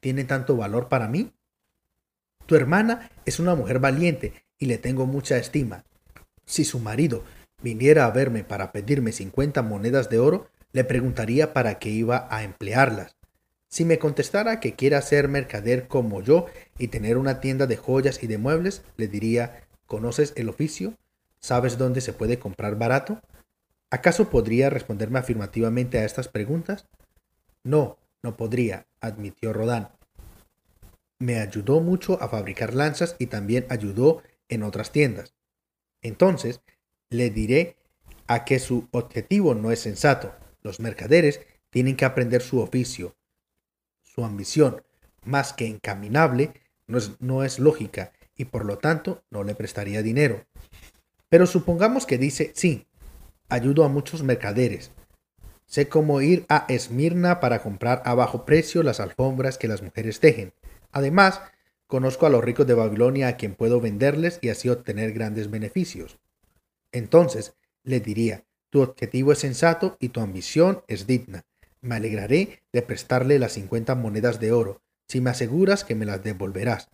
¿Tiene 0.00 0.24
tanto 0.24 0.56
valor 0.56 0.88
para 0.88 1.06
mí? 1.06 1.32
Tu 2.46 2.56
hermana 2.56 3.10
es 3.24 3.38
una 3.38 3.54
mujer 3.54 3.78
valiente 3.78 4.32
y 4.58 4.66
le 4.66 4.78
tengo 4.78 5.06
mucha 5.06 5.36
estima. 5.36 5.84
Si 6.44 6.64
su 6.64 6.80
marido 6.80 7.24
viniera 7.62 8.06
a 8.06 8.10
verme 8.10 8.44
para 8.44 8.72
pedirme 8.72 9.12
50 9.12 9.62
monedas 9.62 10.10
de 10.10 10.18
oro, 10.18 10.48
le 10.72 10.84
preguntaría 10.84 11.52
para 11.52 11.78
qué 11.78 11.90
iba 11.90 12.26
a 12.30 12.42
emplearlas. 12.42 13.16
Si 13.68 13.84
me 13.84 13.98
contestara 13.98 14.60
que 14.60 14.74
quiere 14.74 15.00
ser 15.00 15.28
mercader 15.28 15.88
como 15.88 16.22
yo 16.22 16.46
y 16.78 16.88
tener 16.88 17.16
una 17.16 17.40
tienda 17.40 17.66
de 17.66 17.76
joyas 17.76 18.22
y 18.22 18.26
de 18.26 18.38
muebles, 18.38 18.82
le 18.96 19.08
diría, 19.08 19.62
¿conoces 19.86 20.34
el 20.36 20.48
oficio? 20.48 20.94
¿Sabes 21.40 21.78
dónde 21.78 22.00
se 22.00 22.12
puede 22.12 22.38
comprar 22.38 22.76
barato? 22.76 23.20
¿Acaso 23.90 24.30
podría 24.30 24.70
responderme 24.70 25.18
afirmativamente 25.18 25.98
a 25.98 26.04
estas 26.04 26.28
preguntas? 26.28 26.86
No, 27.64 27.98
no 28.22 28.36
podría, 28.36 28.86
admitió 29.00 29.52
Rodán. 29.52 29.88
Me 31.18 31.38
ayudó 31.40 31.80
mucho 31.80 32.20
a 32.22 32.28
fabricar 32.28 32.74
lanzas 32.74 33.16
y 33.18 33.26
también 33.26 33.66
ayudó 33.70 34.22
en 34.48 34.64
otras 34.64 34.92
tiendas. 34.92 35.34
Entonces, 36.02 36.60
le 37.12 37.30
diré 37.30 37.76
a 38.26 38.44
que 38.44 38.58
su 38.58 38.88
objetivo 38.90 39.54
no 39.54 39.70
es 39.70 39.80
sensato. 39.80 40.34
Los 40.62 40.80
mercaderes 40.80 41.40
tienen 41.70 41.96
que 41.96 42.04
aprender 42.04 42.42
su 42.42 42.60
oficio. 42.60 43.14
su 44.02 44.24
ambición 44.24 44.82
más 45.24 45.52
que 45.54 45.66
encaminable 45.66 46.52
no 46.86 46.98
es, 46.98 47.12
no 47.20 47.44
es 47.44 47.58
lógica 47.58 48.12
y 48.36 48.46
por 48.46 48.64
lo 48.64 48.78
tanto 48.78 49.22
no 49.30 49.44
le 49.44 49.54
prestaría 49.54 50.02
dinero. 50.02 50.44
Pero 51.28 51.46
supongamos 51.46 52.04
que 52.04 52.18
dice, 52.18 52.52
sí, 52.54 52.86
ayudo 53.48 53.84
a 53.84 53.88
muchos 53.88 54.22
mercaderes. 54.22 54.90
Sé 55.66 55.88
cómo 55.88 56.20
ir 56.20 56.44
a 56.50 56.66
Esmirna 56.68 57.40
para 57.40 57.62
comprar 57.62 58.02
a 58.04 58.14
bajo 58.14 58.44
precio 58.44 58.82
las 58.82 59.00
alfombras 59.00 59.56
que 59.56 59.68
las 59.68 59.80
mujeres 59.80 60.20
tejen. 60.20 60.52
Además, 60.90 61.40
conozco 61.86 62.26
a 62.26 62.30
los 62.30 62.44
ricos 62.44 62.66
de 62.66 62.74
Babilonia 62.74 63.28
a 63.28 63.36
quien 63.38 63.54
puedo 63.54 63.80
venderles 63.80 64.38
y 64.42 64.50
así 64.50 64.68
obtener 64.68 65.12
grandes 65.12 65.50
beneficios. 65.50 66.18
Entonces, 66.92 67.54
le 67.82 68.00
diría, 68.00 68.44
tu 68.70 68.82
objetivo 68.82 69.32
es 69.32 69.38
sensato 69.38 69.96
y 69.98 70.10
tu 70.10 70.20
ambición 70.20 70.82
es 70.86 71.06
digna. 71.06 71.44
Me 71.80 71.96
alegraré 71.96 72.62
de 72.72 72.82
prestarle 72.82 73.38
las 73.38 73.52
cincuenta 73.52 73.94
monedas 73.94 74.38
de 74.40 74.52
oro, 74.52 74.80
si 75.08 75.20
me 75.20 75.30
aseguras 75.30 75.84
que 75.84 75.94
me 75.94 76.06
las 76.06 76.22
devolverás. 76.22 76.90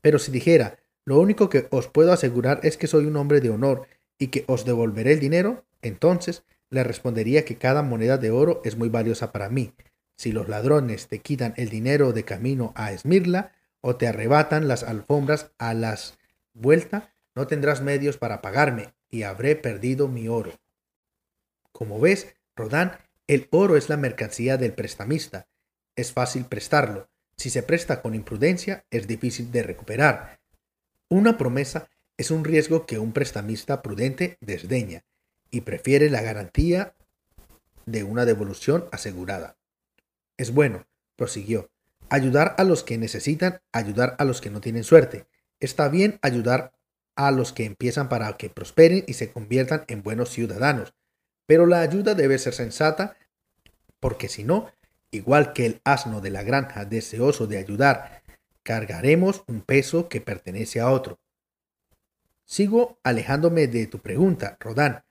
Pero 0.00 0.18
si 0.18 0.30
dijera, 0.30 0.78
lo 1.04 1.18
único 1.18 1.48
que 1.48 1.66
os 1.70 1.88
puedo 1.88 2.12
asegurar 2.12 2.60
es 2.62 2.76
que 2.76 2.86
soy 2.86 3.06
un 3.06 3.16
hombre 3.16 3.40
de 3.40 3.50
honor 3.50 3.86
y 4.18 4.28
que 4.28 4.44
os 4.46 4.64
devolveré 4.64 5.12
el 5.12 5.20
dinero, 5.20 5.64
entonces 5.82 6.44
le 6.68 6.84
respondería 6.84 7.44
que 7.44 7.56
cada 7.56 7.82
moneda 7.82 8.16
de 8.16 8.30
oro 8.30 8.62
es 8.64 8.76
muy 8.76 8.88
valiosa 8.88 9.32
para 9.32 9.48
mí. 9.48 9.72
Si 10.16 10.32
los 10.32 10.48
ladrones 10.48 11.08
te 11.08 11.18
quitan 11.18 11.54
el 11.56 11.70
dinero 11.70 12.12
de 12.12 12.24
camino 12.24 12.72
a 12.76 12.92
Esmirla 12.92 13.52
o 13.80 13.96
te 13.96 14.06
arrebatan 14.06 14.68
las 14.68 14.84
alfombras 14.84 15.50
a 15.58 15.74
las 15.74 16.18
vuelta, 16.52 17.12
no 17.34 17.46
tendrás 17.46 17.82
medios 17.82 18.18
para 18.18 18.40
pagarme 18.42 18.92
y 19.10 19.24
habré 19.24 19.56
perdido 19.56 20.08
mi 20.08 20.28
oro. 20.28 20.58
Como 21.72 22.00
ves, 22.00 22.34
Rodán, 22.56 22.98
el 23.26 23.48
oro 23.50 23.76
es 23.76 23.88
la 23.88 23.96
mercancía 23.96 24.56
del 24.56 24.72
prestamista. 24.72 25.48
Es 25.96 26.12
fácil 26.12 26.44
prestarlo. 26.44 27.08
Si 27.36 27.50
se 27.50 27.62
presta 27.62 28.02
con 28.02 28.14
imprudencia, 28.14 28.84
es 28.90 29.06
difícil 29.06 29.50
de 29.50 29.62
recuperar. 29.62 30.40
Una 31.08 31.38
promesa 31.38 31.88
es 32.16 32.30
un 32.30 32.44
riesgo 32.44 32.86
que 32.86 32.98
un 32.98 33.12
prestamista 33.12 33.82
prudente 33.82 34.36
desdeña 34.40 35.04
y 35.50 35.62
prefiere 35.62 36.10
la 36.10 36.22
garantía 36.22 36.94
de 37.86 38.04
una 38.04 38.24
devolución 38.24 38.86
asegurada. 38.92 39.56
Es 40.36 40.52
bueno, 40.52 40.86
prosiguió, 41.16 41.70
ayudar 42.08 42.54
a 42.58 42.64
los 42.64 42.82
que 42.84 42.98
necesitan, 42.98 43.62
ayudar 43.72 44.16
a 44.18 44.24
los 44.24 44.40
que 44.40 44.50
no 44.50 44.60
tienen 44.60 44.84
suerte. 44.84 45.26
Está 45.60 45.88
bien 45.88 46.18
ayudar 46.22 46.72
a 47.26 47.30
los 47.30 47.52
que 47.52 47.64
empiezan 47.64 48.08
para 48.08 48.36
que 48.36 48.50
prosperen 48.50 49.04
y 49.06 49.14
se 49.14 49.30
conviertan 49.30 49.84
en 49.88 50.02
buenos 50.02 50.30
ciudadanos, 50.30 50.94
pero 51.46 51.66
la 51.66 51.80
ayuda 51.80 52.14
debe 52.14 52.38
ser 52.38 52.54
sensata, 52.54 53.16
porque 53.98 54.28
si 54.28 54.44
no, 54.44 54.70
igual 55.10 55.52
que 55.52 55.66
el 55.66 55.80
asno 55.84 56.20
de 56.20 56.30
la 56.30 56.42
granja 56.42 56.84
deseoso 56.84 57.46
de 57.46 57.58
ayudar, 57.58 58.22
cargaremos 58.62 59.42
un 59.48 59.60
peso 59.60 60.08
que 60.08 60.20
pertenece 60.20 60.80
a 60.80 60.90
otro. 60.90 61.18
Sigo 62.44 62.98
alejándome 63.04 63.66
de 63.66 63.86
tu 63.86 63.98
pregunta, 63.98 64.56
Rodán, 64.60 65.04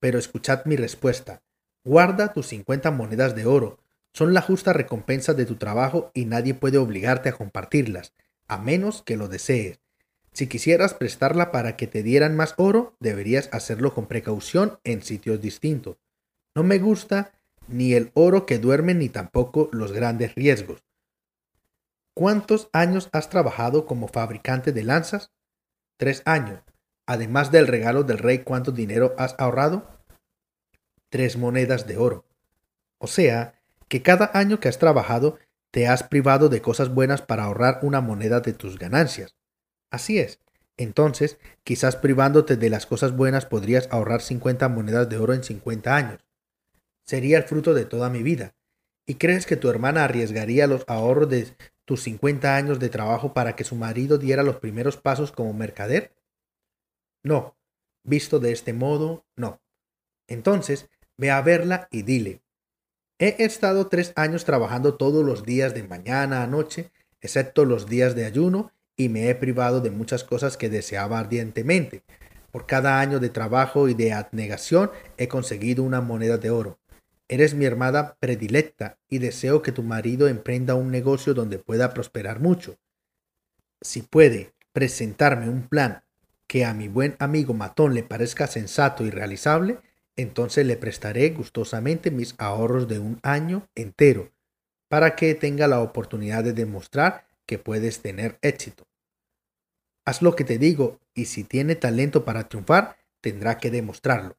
pero 0.00 0.18
escuchad 0.18 0.64
mi 0.66 0.76
respuesta. 0.76 1.42
Guarda 1.84 2.32
tus 2.32 2.48
cincuenta 2.48 2.90
monedas 2.90 3.34
de 3.34 3.46
oro. 3.46 3.78
Son 4.12 4.32
la 4.32 4.42
justa 4.42 4.72
recompensa 4.72 5.34
de 5.34 5.44
tu 5.44 5.56
trabajo 5.56 6.10
y 6.14 6.26
nadie 6.26 6.54
puede 6.54 6.78
obligarte 6.78 7.30
a 7.30 7.32
compartirlas, 7.32 8.12
a 8.46 8.58
menos 8.58 9.02
que 9.02 9.16
lo 9.16 9.28
desees. 9.28 9.80
Si 10.34 10.48
quisieras 10.48 10.92
prestarla 10.92 11.50
para 11.52 11.76
que 11.76 11.86
te 11.86 12.02
dieran 12.02 12.36
más 12.36 12.54
oro, 12.58 12.96
deberías 13.00 13.48
hacerlo 13.52 13.94
con 13.94 14.06
precaución 14.06 14.78
en 14.84 15.02
sitios 15.02 15.40
distintos. 15.40 15.96
No 16.54 16.62
me 16.62 16.78
gusta 16.78 17.32
ni 17.68 17.94
el 17.94 18.10
oro 18.14 18.44
que 18.44 18.58
duerme 18.58 18.94
ni 18.94 19.08
tampoco 19.08 19.70
los 19.72 19.92
grandes 19.92 20.34
riesgos. 20.34 20.84
¿Cuántos 22.14 22.68
años 22.72 23.08
has 23.12 23.30
trabajado 23.30 23.86
como 23.86 24.08
fabricante 24.08 24.72
de 24.72 24.82
lanzas? 24.82 25.32
Tres 25.96 26.22
años. 26.26 26.60
Además 27.06 27.50
del 27.50 27.66
regalo 27.66 28.02
del 28.02 28.18
rey, 28.18 28.40
¿cuánto 28.40 28.72
dinero 28.72 29.14
has 29.16 29.34
ahorrado? 29.38 29.94
tres 31.14 31.36
monedas 31.36 31.86
de 31.86 31.96
oro. 31.96 32.26
O 32.98 33.06
sea, 33.06 33.62
que 33.86 34.02
cada 34.02 34.32
año 34.34 34.58
que 34.58 34.66
has 34.66 34.80
trabajado 34.80 35.38
te 35.70 35.86
has 35.86 36.02
privado 36.02 36.48
de 36.48 36.60
cosas 36.60 36.92
buenas 36.92 37.22
para 37.22 37.44
ahorrar 37.44 37.78
una 37.82 38.00
moneda 38.00 38.40
de 38.40 38.52
tus 38.52 38.80
ganancias. 38.80 39.36
Así 39.94 40.18
es. 40.18 40.40
Entonces, 40.76 41.38
quizás 41.62 41.94
privándote 41.94 42.56
de 42.56 42.68
las 42.68 42.84
cosas 42.84 43.16
buenas 43.16 43.46
podrías 43.46 43.88
ahorrar 43.92 44.22
50 44.22 44.68
monedas 44.68 45.08
de 45.08 45.18
oro 45.18 45.34
en 45.34 45.44
50 45.44 45.94
años. 45.94 46.24
Sería 47.04 47.38
el 47.38 47.44
fruto 47.44 47.74
de 47.74 47.84
toda 47.84 48.10
mi 48.10 48.24
vida. 48.24 48.56
¿Y 49.06 49.14
crees 49.14 49.46
que 49.46 49.56
tu 49.56 49.70
hermana 49.70 50.02
arriesgaría 50.02 50.66
los 50.66 50.84
ahorros 50.88 51.28
de 51.28 51.56
tus 51.84 52.02
50 52.02 52.56
años 52.56 52.80
de 52.80 52.88
trabajo 52.88 53.34
para 53.34 53.54
que 53.54 53.62
su 53.62 53.76
marido 53.76 54.18
diera 54.18 54.42
los 54.42 54.56
primeros 54.56 54.96
pasos 54.96 55.30
como 55.30 55.52
mercader? 55.52 56.12
No. 57.22 57.56
Visto 58.02 58.40
de 58.40 58.50
este 58.50 58.72
modo, 58.72 59.24
no. 59.36 59.60
Entonces, 60.26 60.88
Ve 61.16 61.30
a 61.30 61.40
verla 61.42 61.86
y 61.92 62.02
dile, 62.02 62.42
he 63.20 63.44
estado 63.44 63.86
tres 63.86 64.12
años 64.16 64.44
trabajando 64.44 64.96
todos 64.96 65.24
los 65.24 65.44
días 65.44 65.72
de 65.72 65.84
mañana 65.84 66.42
a 66.42 66.48
noche, 66.48 66.90
excepto 67.20 67.64
los 67.64 67.86
días 67.86 68.16
de 68.16 68.24
ayuno, 68.24 68.72
y 68.96 69.08
me 69.08 69.28
he 69.28 69.34
privado 69.34 69.80
de 69.80 69.90
muchas 69.90 70.24
cosas 70.24 70.56
que 70.56 70.68
deseaba 70.68 71.18
ardientemente. 71.18 72.02
Por 72.50 72.66
cada 72.66 73.00
año 73.00 73.18
de 73.18 73.30
trabajo 73.30 73.88
y 73.88 73.94
de 73.94 74.12
abnegación 74.12 74.90
he 75.16 75.28
conseguido 75.28 75.82
una 75.82 76.00
moneda 76.00 76.38
de 76.38 76.50
oro. 76.50 76.78
Eres 77.26 77.54
mi 77.54 77.64
hermana 77.64 78.16
predilecta 78.20 78.98
y 79.08 79.18
deseo 79.18 79.62
que 79.62 79.72
tu 79.72 79.82
marido 79.82 80.28
emprenda 80.28 80.74
un 80.74 80.90
negocio 80.90 81.34
donde 81.34 81.58
pueda 81.58 81.94
prosperar 81.94 82.38
mucho. 82.40 82.76
Si 83.80 84.02
puede 84.02 84.52
presentarme 84.72 85.48
un 85.48 85.66
plan 85.68 86.02
que 86.46 86.64
a 86.64 86.74
mi 86.74 86.88
buen 86.88 87.16
amigo 87.18 87.54
Matón 87.54 87.94
le 87.94 88.02
parezca 88.02 88.46
sensato 88.46 89.04
y 89.04 89.10
realizable, 89.10 89.78
entonces 90.16 90.66
le 90.66 90.76
prestaré 90.76 91.30
gustosamente 91.30 92.10
mis 92.10 92.34
ahorros 92.38 92.86
de 92.86 92.98
un 92.98 93.18
año 93.22 93.68
entero 93.74 94.30
para 94.88 95.16
que 95.16 95.34
tenga 95.34 95.66
la 95.66 95.80
oportunidad 95.80 96.44
de 96.44 96.52
demostrar 96.52 97.23
que 97.46 97.58
puedes 97.58 98.00
tener 98.00 98.38
éxito. 98.42 98.86
Haz 100.04 100.22
lo 100.22 100.36
que 100.36 100.44
te 100.44 100.58
digo 100.58 101.00
y 101.14 101.26
si 101.26 101.44
tiene 101.44 101.76
talento 101.76 102.24
para 102.24 102.48
triunfar, 102.48 102.96
tendrá 103.20 103.58
que 103.58 103.70
demostrarlo. 103.70 104.36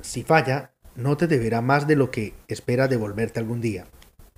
Si 0.00 0.22
falla, 0.22 0.74
no 0.94 1.16
te 1.16 1.26
deberá 1.26 1.62
más 1.62 1.86
de 1.86 1.96
lo 1.96 2.10
que 2.10 2.34
espera 2.48 2.88
devolverte 2.88 3.40
algún 3.40 3.60
día. 3.60 3.86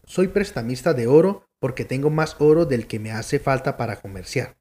Soy 0.04 0.28
prestamista 0.28 0.94
de 0.94 1.06
oro 1.06 1.48
porque 1.58 1.84
tengo 1.84 2.10
más 2.10 2.36
oro 2.38 2.66
del 2.66 2.86
que 2.86 2.98
me 2.98 3.12
hace 3.12 3.38
falta 3.38 3.76
para 3.76 4.00
comerciar. 4.00 4.56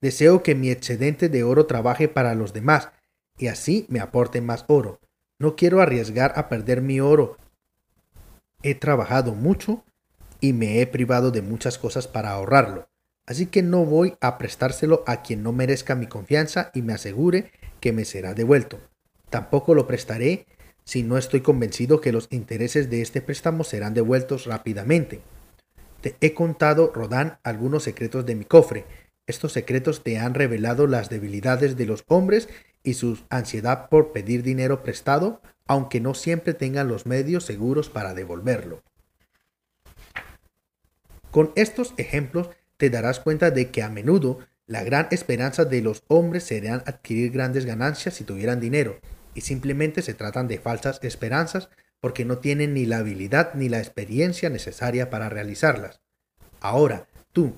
Deseo 0.00 0.42
que 0.42 0.54
mi 0.54 0.70
excedente 0.70 1.28
de 1.28 1.44
oro 1.44 1.66
trabaje 1.66 2.08
para 2.08 2.34
los 2.34 2.52
demás 2.52 2.90
y 3.38 3.48
así 3.48 3.86
me 3.88 4.00
aporte 4.00 4.40
más 4.40 4.64
oro. 4.68 5.00
No 5.38 5.56
quiero 5.56 5.80
arriesgar 5.80 6.32
a 6.36 6.48
perder 6.48 6.82
mi 6.82 7.00
oro. 7.00 7.36
He 8.62 8.74
trabajado 8.74 9.34
mucho 9.34 9.84
y 10.40 10.52
me 10.52 10.80
he 10.80 10.86
privado 10.86 11.30
de 11.30 11.42
muchas 11.42 11.78
cosas 11.78 12.06
para 12.06 12.30
ahorrarlo. 12.30 12.88
Así 13.26 13.46
que 13.46 13.62
no 13.62 13.84
voy 13.84 14.16
a 14.20 14.36
prestárselo 14.36 15.02
a 15.06 15.22
quien 15.22 15.42
no 15.42 15.52
merezca 15.52 15.94
mi 15.94 16.06
confianza 16.06 16.70
y 16.74 16.82
me 16.82 16.92
asegure 16.92 17.50
que 17.80 17.92
me 17.92 18.04
será 18.04 18.34
devuelto. 18.34 18.80
Tampoco 19.30 19.74
lo 19.74 19.86
prestaré 19.86 20.46
si 20.84 21.02
no 21.02 21.16
estoy 21.16 21.40
convencido 21.40 22.00
que 22.00 22.12
los 22.12 22.28
intereses 22.30 22.90
de 22.90 23.00
este 23.00 23.22
préstamo 23.22 23.64
serán 23.64 23.94
devueltos 23.94 24.44
rápidamente. 24.44 25.22
Te 26.02 26.16
he 26.20 26.34
contado, 26.34 26.92
Rodán, 26.94 27.38
algunos 27.42 27.84
secretos 27.84 28.26
de 28.26 28.34
mi 28.34 28.44
cofre. 28.44 28.84
Estos 29.26 29.52
secretos 29.52 30.04
te 30.04 30.18
han 30.18 30.34
revelado 30.34 30.86
las 30.86 31.08
debilidades 31.08 31.76
de 31.78 31.86
los 31.86 32.04
hombres 32.08 32.50
y 32.82 32.94
su 32.94 33.18
ansiedad 33.30 33.88
por 33.88 34.12
pedir 34.12 34.42
dinero 34.42 34.82
prestado, 34.82 35.40
aunque 35.66 36.00
no 36.00 36.12
siempre 36.12 36.52
tengan 36.52 36.88
los 36.88 37.06
medios 37.06 37.44
seguros 37.44 37.88
para 37.88 38.12
devolverlo. 38.12 38.82
Con 41.34 41.50
estos 41.56 41.94
ejemplos 41.96 42.48
te 42.76 42.90
darás 42.90 43.18
cuenta 43.18 43.50
de 43.50 43.72
que 43.72 43.82
a 43.82 43.88
menudo 43.88 44.38
la 44.68 44.84
gran 44.84 45.08
esperanza 45.10 45.64
de 45.64 45.82
los 45.82 46.04
hombres 46.06 46.44
serían 46.44 46.84
adquirir 46.86 47.32
grandes 47.32 47.66
ganancias 47.66 48.14
si 48.14 48.22
tuvieran 48.22 48.60
dinero, 48.60 49.00
y 49.34 49.40
simplemente 49.40 50.00
se 50.02 50.14
tratan 50.14 50.46
de 50.46 50.60
falsas 50.60 51.00
esperanzas 51.02 51.70
porque 51.98 52.24
no 52.24 52.38
tienen 52.38 52.72
ni 52.72 52.86
la 52.86 52.98
habilidad 52.98 53.54
ni 53.54 53.68
la 53.68 53.80
experiencia 53.80 54.48
necesaria 54.48 55.10
para 55.10 55.28
realizarlas. 55.28 56.00
Ahora, 56.60 57.08
tú, 57.32 57.56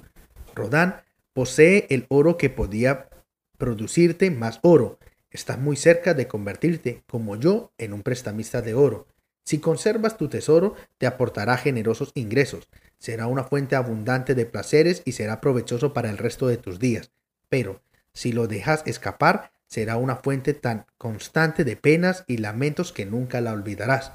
Rodán, 0.55 1.03
posee 1.35 1.87
el 1.91 2.07
oro 2.09 2.39
que 2.39 2.49
podía 2.49 3.11
producirte 3.59 4.31
más 4.31 4.59
oro, 4.63 4.99
Estás 5.29 5.59
muy 5.59 5.77
cerca 5.77 6.15
de 6.15 6.29
convertirte, 6.29 7.03
como 7.07 7.37
yo, 7.37 7.75
en 7.77 7.93
un 7.93 8.03
prestamista 8.03 8.63
de 8.63 8.73
oro. 8.73 9.07
Si 9.45 9.59
conservas 9.59 10.17
tu 10.17 10.29
tesoro, 10.29 10.77
te 10.97 11.07
aportará 11.07 11.59
generosos 11.59 12.11
ingresos, 12.15 12.69
será 12.99 13.27
una 13.27 13.45
fuente 13.45 13.77
abundante 13.77 14.35
de 14.35 14.47
placeres 14.47 15.03
y 15.05 15.13
será 15.13 15.41
provechoso 15.41 15.93
para 15.93 16.11
el 16.11 16.19
resto 16.19 16.49
de 16.49 16.57
tus 16.57 16.79
días. 16.79 17.11
Pero, 17.49 17.83
si 18.13 18.33
lo 18.33 18.47
dejas 18.47 18.83
escapar, 18.87 19.53
será 19.67 19.97
una 19.97 20.17
fuente 20.17 20.55
tan 20.55 20.87
constante 20.99 21.65
de 21.65 21.77
penas 21.77 22.25
y 22.27 22.39
lamentos 22.39 22.93
que 22.93 23.07
nunca 23.07 23.41
la 23.41 23.53
olvidarás. 23.53 24.13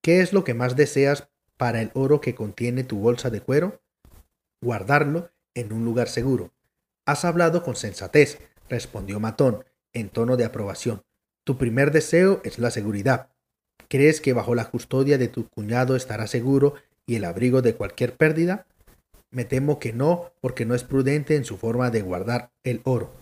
¿Qué 0.00 0.20
es 0.20 0.32
lo 0.32 0.42
que 0.44 0.54
más 0.54 0.74
deseas 0.74 1.28
para 1.56 1.80
el 1.80 1.90
oro 1.94 2.20
que 2.20 2.34
contiene 2.34 2.82
tu 2.82 2.98
bolsa 2.98 3.30
de 3.30 3.40
cuero? 3.40 3.80
Guardarlo 4.60 5.30
en 5.54 5.72
un 5.72 5.84
lugar 5.84 6.08
seguro. 6.08 6.52
Has 7.06 7.24
hablado 7.24 7.62
con 7.62 7.76
sensatez, 7.76 8.38
respondió 8.68 9.20
Matón, 9.20 9.64
en 9.92 10.08
tono 10.08 10.36
de 10.36 10.44
aprobación. 10.44 11.02
Tu 11.44 11.58
primer 11.58 11.90
deseo 11.90 12.40
es 12.44 12.58
la 12.58 12.70
seguridad. 12.70 13.28
¿Crees 13.88 14.20
que 14.20 14.32
bajo 14.32 14.54
la 14.54 14.70
custodia 14.70 15.18
de 15.18 15.28
tu 15.28 15.48
cuñado 15.48 15.96
estará 15.96 16.26
seguro 16.26 16.74
y 17.06 17.16
el 17.16 17.24
abrigo 17.24 17.62
de 17.62 17.74
cualquier 17.74 18.16
pérdida? 18.16 18.66
Me 19.30 19.44
temo 19.44 19.78
que 19.78 19.92
no, 19.92 20.32
porque 20.40 20.66
no 20.66 20.74
es 20.74 20.84
prudente 20.84 21.36
en 21.36 21.44
su 21.44 21.56
forma 21.56 21.90
de 21.90 22.02
guardar 22.02 22.52
el 22.64 22.80
oro. 22.84 23.14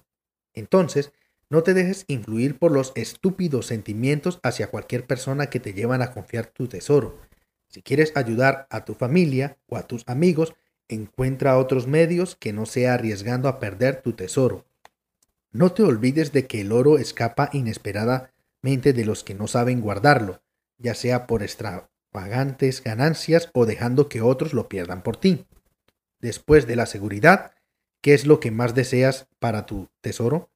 Entonces, 0.54 1.12
no 1.48 1.62
te 1.62 1.74
dejes 1.74 2.04
influir 2.06 2.58
por 2.58 2.70
los 2.70 2.92
estúpidos 2.94 3.66
sentimientos 3.66 4.38
hacia 4.42 4.68
cualquier 4.68 5.06
persona 5.06 5.50
que 5.50 5.60
te 5.60 5.74
llevan 5.74 6.02
a 6.02 6.12
confiar 6.12 6.46
tu 6.46 6.68
tesoro. 6.68 7.18
Si 7.68 7.82
quieres 7.82 8.12
ayudar 8.16 8.66
a 8.70 8.84
tu 8.84 8.94
familia 8.94 9.58
o 9.68 9.76
a 9.76 9.86
tus 9.86 10.02
amigos, 10.08 10.54
encuentra 10.88 11.58
otros 11.58 11.86
medios 11.86 12.36
que 12.36 12.52
no 12.52 12.66
sea 12.66 12.94
arriesgando 12.94 13.48
a 13.48 13.58
perder 13.58 14.02
tu 14.02 14.12
tesoro. 14.12 14.64
No 15.52 15.72
te 15.72 15.82
olvides 15.82 16.32
de 16.32 16.46
que 16.46 16.60
el 16.60 16.70
oro 16.70 16.98
escapa 16.98 17.50
inesperadamente 17.52 18.92
de 18.92 19.04
los 19.04 19.24
que 19.24 19.34
no 19.34 19.48
saben 19.48 19.80
guardarlo, 19.80 20.42
ya 20.78 20.94
sea 20.94 21.26
por 21.26 21.42
extravagantes 22.10 22.82
ganancias 22.82 23.50
o 23.54 23.66
dejando 23.66 24.08
que 24.08 24.20
otros 24.20 24.52
lo 24.52 24.68
pierdan 24.68 25.02
por 25.02 25.16
ti. 25.16 25.46
Después 26.20 26.66
de 26.66 26.74
la 26.74 26.86
seguridad, 26.86 27.52
¿qué 28.02 28.14
es 28.14 28.26
lo 28.26 28.40
que 28.40 28.50
más 28.50 28.74
deseas 28.74 29.28
para 29.38 29.64
tu 29.64 29.88
tesoro? 30.00 30.50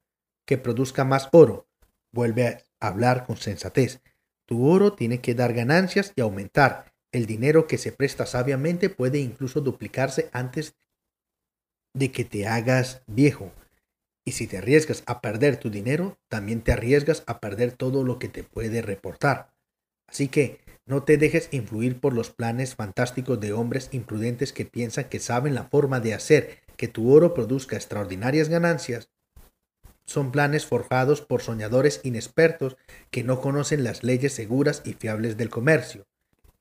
Que 0.45 0.57
produzca 0.57 1.05
más 1.05 1.29
oro. 1.31 1.67
Vuelve 2.11 2.65
a 2.79 2.87
hablar 2.87 3.25
con 3.25 3.37
sensatez. 3.37 4.01
Tu 4.45 4.67
oro 4.67 4.93
tiene 4.93 5.21
que 5.21 5.33
dar 5.33 5.53
ganancias 5.53 6.11
y 6.15 6.21
aumentar. 6.21 6.93
El 7.11 7.25
dinero 7.25 7.67
que 7.67 7.77
se 7.77 7.93
presta 7.93 8.25
sabiamente 8.25 8.89
puede 8.89 9.19
incluso 9.19 9.61
duplicarse 9.61 10.29
antes 10.33 10.75
de 11.93 12.11
que 12.11 12.25
te 12.25 12.47
hagas 12.47 13.01
viejo. 13.07 13.53
Y 14.25 14.33
si 14.33 14.45
te 14.45 14.57
arriesgas 14.57 15.03
a 15.05 15.21
perder 15.21 15.57
tu 15.57 15.69
dinero, 15.69 16.17
también 16.27 16.61
te 16.61 16.73
arriesgas 16.73 17.23
a 17.27 17.39
perder 17.39 17.71
todo 17.71 18.03
lo 18.03 18.19
que 18.19 18.27
te 18.27 18.43
puede 18.43 18.81
reportar. 18.81 19.53
Así 20.07 20.27
que 20.27 20.64
no 20.85 21.03
te 21.03 21.17
dejes 21.17 21.49
influir 21.51 21.99
por 21.99 22.13
los 22.13 22.29
planes 22.29 22.75
fantásticos 22.75 23.39
de 23.39 23.53
hombres 23.53 23.89
imprudentes 23.91 24.53
que 24.53 24.65
piensan 24.65 25.05
que 25.05 25.19
saben 25.19 25.55
la 25.55 25.63
forma 25.63 25.99
de 25.99 26.13
hacer 26.13 26.59
que 26.77 26.87
tu 26.87 27.11
oro 27.11 27.33
produzca 27.33 27.75
extraordinarias 27.75 28.49
ganancias. 28.49 29.09
Son 30.05 30.31
planes 30.31 30.67
forjados 30.67 31.21
por 31.21 31.41
soñadores 31.41 32.01
inexpertos 32.03 32.77
que 33.09 33.23
no 33.23 33.41
conocen 33.41 33.83
las 33.83 34.03
leyes 34.03 34.33
seguras 34.33 34.83
y 34.85 34.93
fiables 34.93 35.37
del 35.37 35.49
comercio. 35.49 36.05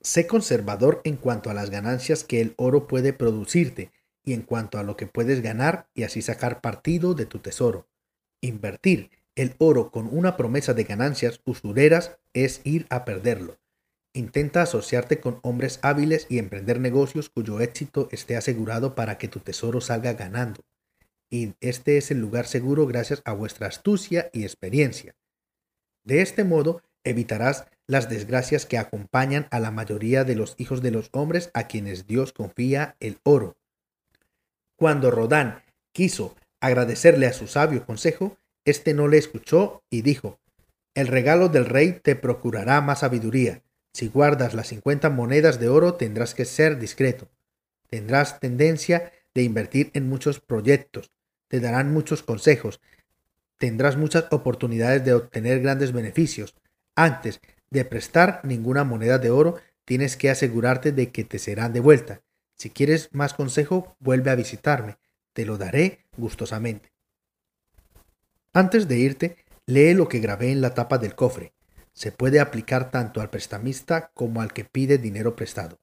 Sé 0.01 0.27
conservador 0.27 1.03
en 1.05 1.17
cuanto 1.17 1.51
a 1.51 1.55
las 1.55 1.69
ganancias 1.69 2.25
que 2.25 2.41
el 2.41 2.55
oro 2.57 2.87
puede 2.87 3.13
producirte 3.13 3.91
y 4.25 4.33
en 4.33 4.41
cuanto 4.41 4.79
a 4.79 4.83
lo 4.83 4.97
que 4.97 5.07
puedes 5.07 5.43
ganar 5.43 5.89
y 5.93 6.05
así 6.05 6.23
sacar 6.23 6.63
partido 6.63 7.13
de 7.13 7.27
tu 7.27 7.41
tesoro. 7.41 7.87
Invertir 8.41 9.11
el 9.35 9.55
oro 9.59 9.91
con 9.91 10.09
una 10.11 10.37
promesa 10.37 10.73
de 10.73 10.85
ganancias 10.85 11.41
usureras 11.45 12.17
es 12.33 12.63
ir 12.65 12.87
a 12.89 13.05
perderlo. 13.05 13.59
Intenta 14.17 14.63
asociarte 14.63 15.19
con 15.19 15.41
hombres 15.43 15.81
hábiles 15.83 16.27
y 16.29 16.39
emprender 16.39 16.79
negocios 16.79 17.29
cuyo 17.29 17.59
éxito 17.59 18.09
esté 18.13 18.37
asegurado 18.37 18.95
para 18.95 19.19
que 19.19 19.27
tu 19.27 19.41
tesoro 19.41 19.81
salga 19.81 20.13
ganando. 20.13 20.61
Y 21.29 21.55
este 21.61 21.99
es 21.99 22.13
el 22.13 22.21
lugar 22.21 22.47
seguro 22.47 22.87
gracias 22.87 23.23
a 23.25 23.33
vuestra 23.33 23.67
astucia 23.67 24.31
y 24.33 24.45
experiencia. 24.45 25.17
De 26.05 26.23
este 26.23 26.45
modo 26.45 26.81
evitarás 27.03 27.67
las 27.89 28.09
desgracias 28.09 28.67
que 28.67 28.79
acompañan 28.79 29.49
a 29.51 29.59
la 29.59 29.73
mayoría 29.73 30.23
de 30.23 30.37
los 30.37 30.55
hijos 30.59 30.81
de 30.81 30.93
los 30.93 31.09
hombres 31.11 31.51
a 31.53 31.67
quienes 31.67 32.07
Dios 32.07 32.33
confía 32.33 32.95
el 33.01 33.19
oro. 33.25 33.57
Cuando 34.77 35.11
Rodán 35.11 35.65
quiso 35.93 36.37
agradecerle 36.61 37.27
a 37.27 37.33
su 37.33 37.49
sabio 37.49 37.85
consejo, 37.85 38.39
éste 38.65 38.95
no 38.95 39.09
le 39.09 39.19
escuchó 39.19 39.83
y 39.91 40.03
dijo, 40.03 40.39
El 40.95 41.09
regalo 41.09 41.49
del 41.49 41.67
rey 41.67 41.99
te 42.01 42.15
procurará 42.15 42.81
más 42.81 43.01
sabiduría. 43.01 43.64
Si 43.95 44.09
guardas 44.09 44.55
las 44.55 44.67
cincuenta 44.67 45.09
monedas 45.09 45.61
de 45.61 45.69
oro 45.69 45.95
tendrás 45.95 46.35
que 46.35 46.45
ser 46.45 46.81
discreto. 46.81 47.29
Tendrás 47.89 48.41
tendencia 48.41 49.13
de 49.35 49.45
invertir 49.45 49.93
en 49.95 50.09
muchos 50.09 50.41
proyectos. 50.41 51.13
Te 51.47 51.61
darán 51.61 51.93
muchos 51.93 52.25
consejos. 52.25 52.81
Tendrás 53.57 53.97
muchas 53.97 54.27
oportunidades 54.33 55.05
de 55.05 55.15
obtener 55.15 55.61
grandes 55.61 55.93
beneficios. 55.93 56.57
Antes 56.97 57.41
de 57.71 57.85
prestar 57.85 58.41
ninguna 58.43 58.83
moneda 58.83 59.19
de 59.19 59.31
oro, 59.31 59.59
tienes 59.85 60.17
que 60.17 60.29
asegurarte 60.29 60.91
de 60.91 61.13
que 61.13 61.23
te 61.23 61.39
serán 61.39 61.73
de 61.73 61.79
vuelta. 61.79 62.21
Si 62.57 62.71
quieres 62.71 63.11
más 63.13 63.33
consejo, 63.33 63.97
vuelve 64.01 64.33
a 64.33 64.35
visitarme. 64.35 64.99
Te 65.33 65.47
lo 65.47 65.57
daré 65.57 66.05
gustosamente. 66.17 66.91
Antes 68.53 68.89
de 68.89 68.99
irte, 68.99 69.37
lee 69.67 69.95
lo 69.95 70.09
que 70.09 70.19
grabé 70.19 70.51
en 70.51 70.61
la 70.61 70.75
tapa 70.75 70.99
del 70.99 71.15
cofre. 71.15 71.54
Se 71.95 72.11
puede 72.11 72.41
aplicar 72.41 72.91
tanto 72.91 73.21
al 73.21 73.31
prestamista 73.31 74.11
como 74.15 74.41
al 74.41 74.53
que 74.53 74.65
pide 74.65 74.99
dinero 74.99 75.37
prestado. 75.37 75.79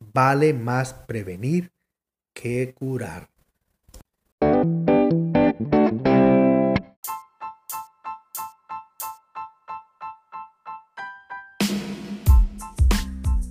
Vale 0.00 0.52
más 0.52 0.92
prevenir 0.92 1.72
que 2.32 2.74
curar. 2.74 3.30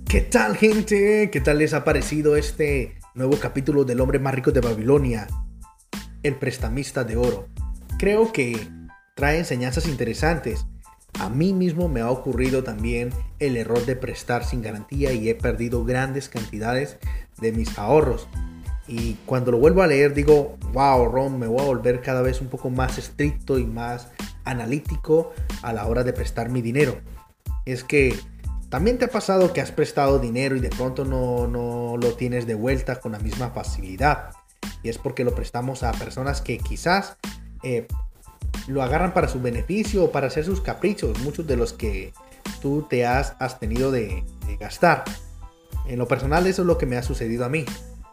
¿Qué 0.06 0.20
tal 0.20 0.56
gente? 0.58 1.30
¿Qué 1.32 1.40
tal 1.40 1.58
les 1.58 1.72
ha 1.72 1.82
parecido 1.82 2.36
este 2.36 2.98
nuevo 3.14 3.40
capítulo 3.40 3.84
del 3.84 4.02
hombre 4.02 4.18
más 4.18 4.34
rico 4.34 4.52
de 4.52 4.60
Babilonia? 4.60 5.26
El 6.22 6.36
prestamista 6.36 7.04
de 7.04 7.16
oro. 7.16 7.48
Creo 7.98 8.32
que 8.34 8.68
trae 9.16 9.38
enseñanzas 9.38 9.88
interesantes. 9.88 10.66
A 11.20 11.28
mí 11.28 11.52
mismo 11.52 11.88
me 11.88 12.00
ha 12.00 12.10
ocurrido 12.10 12.64
también 12.64 13.10
el 13.38 13.56
error 13.56 13.84
de 13.86 13.96
prestar 13.96 14.44
sin 14.44 14.62
garantía 14.62 15.12
y 15.12 15.28
he 15.28 15.34
perdido 15.34 15.84
grandes 15.84 16.28
cantidades 16.28 16.98
de 17.40 17.52
mis 17.52 17.78
ahorros. 17.78 18.28
Y 18.86 19.14
cuando 19.24 19.50
lo 19.50 19.58
vuelvo 19.58 19.82
a 19.82 19.86
leer 19.86 20.12
digo, 20.12 20.58
wow, 20.72 21.06
Ron, 21.06 21.38
me 21.38 21.46
voy 21.46 21.60
a 21.60 21.64
volver 21.66 22.02
cada 22.02 22.20
vez 22.20 22.40
un 22.40 22.48
poco 22.48 22.68
más 22.68 22.98
estricto 22.98 23.58
y 23.58 23.64
más 23.64 24.08
analítico 24.44 25.32
a 25.62 25.72
la 25.72 25.86
hora 25.86 26.04
de 26.04 26.12
prestar 26.12 26.50
mi 26.50 26.60
dinero. 26.60 26.98
Es 27.64 27.82
que 27.84 28.14
también 28.68 28.98
te 28.98 29.06
ha 29.06 29.08
pasado 29.08 29.52
que 29.52 29.60
has 29.60 29.72
prestado 29.72 30.18
dinero 30.18 30.56
y 30.56 30.60
de 30.60 30.68
pronto 30.68 31.04
no, 31.04 31.96
lo 31.96 32.14
tienes 32.14 32.46
de 32.46 32.54
vuelta 32.54 33.00
con 33.00 33.12
la 33.12 33.20
misma 33.20 33.50
facilidad. 33.50 34.30
Y 34.82 34.88
es 34.88 34.98
porque 34.98 35.24
lo 35.24 35.34
prestamos 35.34 35.82
a 35.82 35.92
personas 35.92 36.42
que 36.42 36.58
quizás 36.58 37.16
eh, 37.62 37.86
lo 38.66 38.82
agarran 38.82 39.14
para 39.14 39.28
su 39.28 39.40
beneficio 39.40 40.04
o 40.04 40.12
para 40.12 40.28
hacer 40.28 40.44
sus 40.44 40.60
caprichos, 40.60 41.18
muchos 41.20 41.46
de 41.46 41.56
los 41.56 41.72
que 41.72 42.12
tú 42.60 42.86
te 42.88 43.06
has, 43.06 43.36
tenido 43.58 43.90
de, 43.90 44.24
de 44.46 44.56
gastar. 44.56 45.04
En 45.86 45.98
lo 45.98 46.08
personal 46.08 46.46
eso 46.46 46.62
es 46.62 46.66
lo 46.66 46.78
que 46.78 46.86
me 46.86 46.96
ha 46.96 47.02
sucedido 47.02 47.44
a 47.44 47.48
mí. 47.48 47.64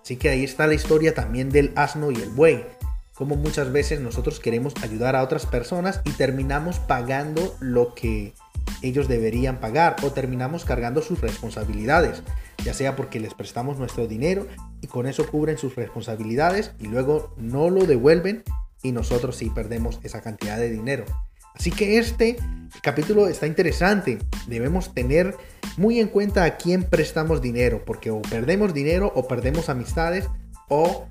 Así 0.01 0.17
que 0.17 0.29
ahí 0.29 0.43
está 0.43 0.67
la 0.67 0.73
historia 0.73 1.13
también 1.13 1.49
del 1.49 1.71
asno 1.75 2.11
y 2.11 2.15
el 2.15 2.29
buey. 2.29 2.65
Como 3.13 3.35
muchas 3.35 3.71
veces 3.71 3.99
nosotros 3.99 4.39
queremos 4.39 4.73
ayudar 4.81 5.15
a 5.15 5.23
otras 5.23 5.45
personas 5.45 6.01
y 6.05 6.11
terminamos 6.11 6.79
pagando 6.79 7.55
lo 7.59 7.93
que 7.93 8.33
ellos 8.81 9.07
deberían 9.07 9.59
pagar 9.59 9.95
o 10.03 10.11
terminamos 10.11 10.65
cargando 10.65 11.01
sus 11.01 11.21
responsabilidades, 11.21 12.23
ya 12.63 12.73
sea 12.73 12.95
porque 12.95 13.19
les 13.19 13.33
prestamos 13.33 13.77
nuestro 13.77 14.07
dinero 14.07 14.47
y 14.81 14.87
con 14.87 15.07
eso 15.07 15.27
cubren 15.27 15.57
sus 15.57 15.75
responsabilidades 15.75 16.73
y 16.79 16.87
luego 16.87 17.33
no 17.37 17.69
lo 17.69 17.85
devuelven 17.85 18.43
y 18.83 18.91
nosotros 18.91 19.35
sí 19.35 19.49
perdemos 19.49 19.99
esa 20.03 20.21
cantidad 20.21 20.57
de 20.57 20.69
dinero. 20.69 21.05
Así 21.53 21.71
que 21.71 21.97
este 21.97 22.37
capítulo 22.81 23.27
está 23.27 23.45
interesante. 23.45 24.19
Debemos 24.47 24.93
tener 24.93 25.35
muy 25.77 25.99
en 25.99 26.07
cuenta 26.07 26.43
a 26.43 26.57
quién 26.57 26.83
prestamos 26.83 27.41
dinero, 27.41 27.83
porque 27.85 28.09
o 28.09 28.21
perdemos 28.21 28.73
dinero 28.73 29.11
o 29.15 29.27
perdemos 29.27 29.69
amistades 29.69 30.27
o 30.69 31.07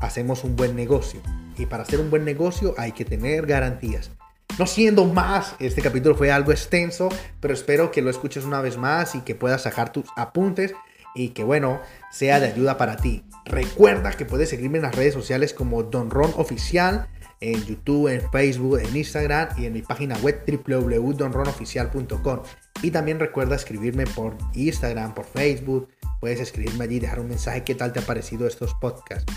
hacemos 0.00 0.44
un 0.44 0.56
buen 0.56 0.74
negocio. 0.74 1.20
Y 1.56 1.66
para 1.66 1.84
hacer 1.84 2.00
un 2.00 2.10
buen 2.10 2.24
negocio 2.24 2.74
hay 2.76 2.92
que 2.92 3.04
tener 3.04 3.46
garantías. 3.46 4.10
No 4.58 4.66
siendo 4.66 5.04
más, 5.04 5.56
este 5.58 5.82
capítulo 5.82 6.14
fue 6.14 6.30
algo 6.30 6.52
extenso, 6.52 7.08
pero 7.40 7.54
espero 7.54 7.90
que 7.90 8.02
lo 8.02 8.10
escuches 8.10 8.44
una 8.44 8.60
vez 8.60 8.76
más 8.76 9.14
y 9.14 9.20
que 9.22 9.34
puedas 9.34 9.62
sacar 9.62 9.92
tus 9.92 10.06
apuntes 10.16 10.74
y 11.14 11.30
que 11.30 11.44
bueno, 11.44 11.80
sea 12.14 12.38
de 12.38 12.46
ayuda 12.46 12.78
para 12.78 12.96
ti. 12.96 13.24
Recuerda 13.44 14.12
que 14.12 14.24
puedes 14.24 14.48
seguirme 14.48 14.78
en 14.78 14.84
las 14.84 14.94
redes 14.94 15.14
sociales 15.14 15.52
como 15.52 15.82
Don 15.82 16.10
Ron 16.10 16.32
Oficial, 16.36 17.08
en 17.40 17.64
YouTube, 17.64 18.06
en 18.08 18.30
Facebook, 18.30 18.78
en 18.78 18.96
Instagram 18.96 19.48
y 19.58 19.66
en 19.66 19.72
mi 19.72 19.82
página 19.82 20.16
web 20.18 20.40
www.donronoficial.com. 20.46 22.40
Y 22.82 22.90
también 22.92 23.18
recuerda 23.18 23.56
escribirme 23.56 24.06
por 24.06 24.36
Instagram, 24.54 25.12
por 25.14 25.24
Facebook. 25.26 25.88
Puedes 26.20 26.38
escribirme 26.40 26.84
allí, 26.84 27.00
dejar 27.00 27.18
un 27.18 27.28
mensaje, 27.28 27.64
qué 27.64 27.74
tal 27.74 27.92
te 27.92 27.98
ha 27.98 28.02
parecido 28.02 28.46
estos 28.46 28.74
podcasts. 28.74 29.32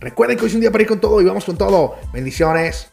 Recuerden 0.00 0.36
que 0.36 0.42
hoy 0.42 0.48
es 0.48 0.54
un 0.54 0.60
día 0.60 0.72
para 0.72 0.82
ir 0.82 0.88
con 0.88 1.00
todo 1.00 1.22
y 1.22 1.24
vamos 1.24 1.44
con 1.44 1.56
todo. 1.56 1.94
Bendiciones. 2.12 2.90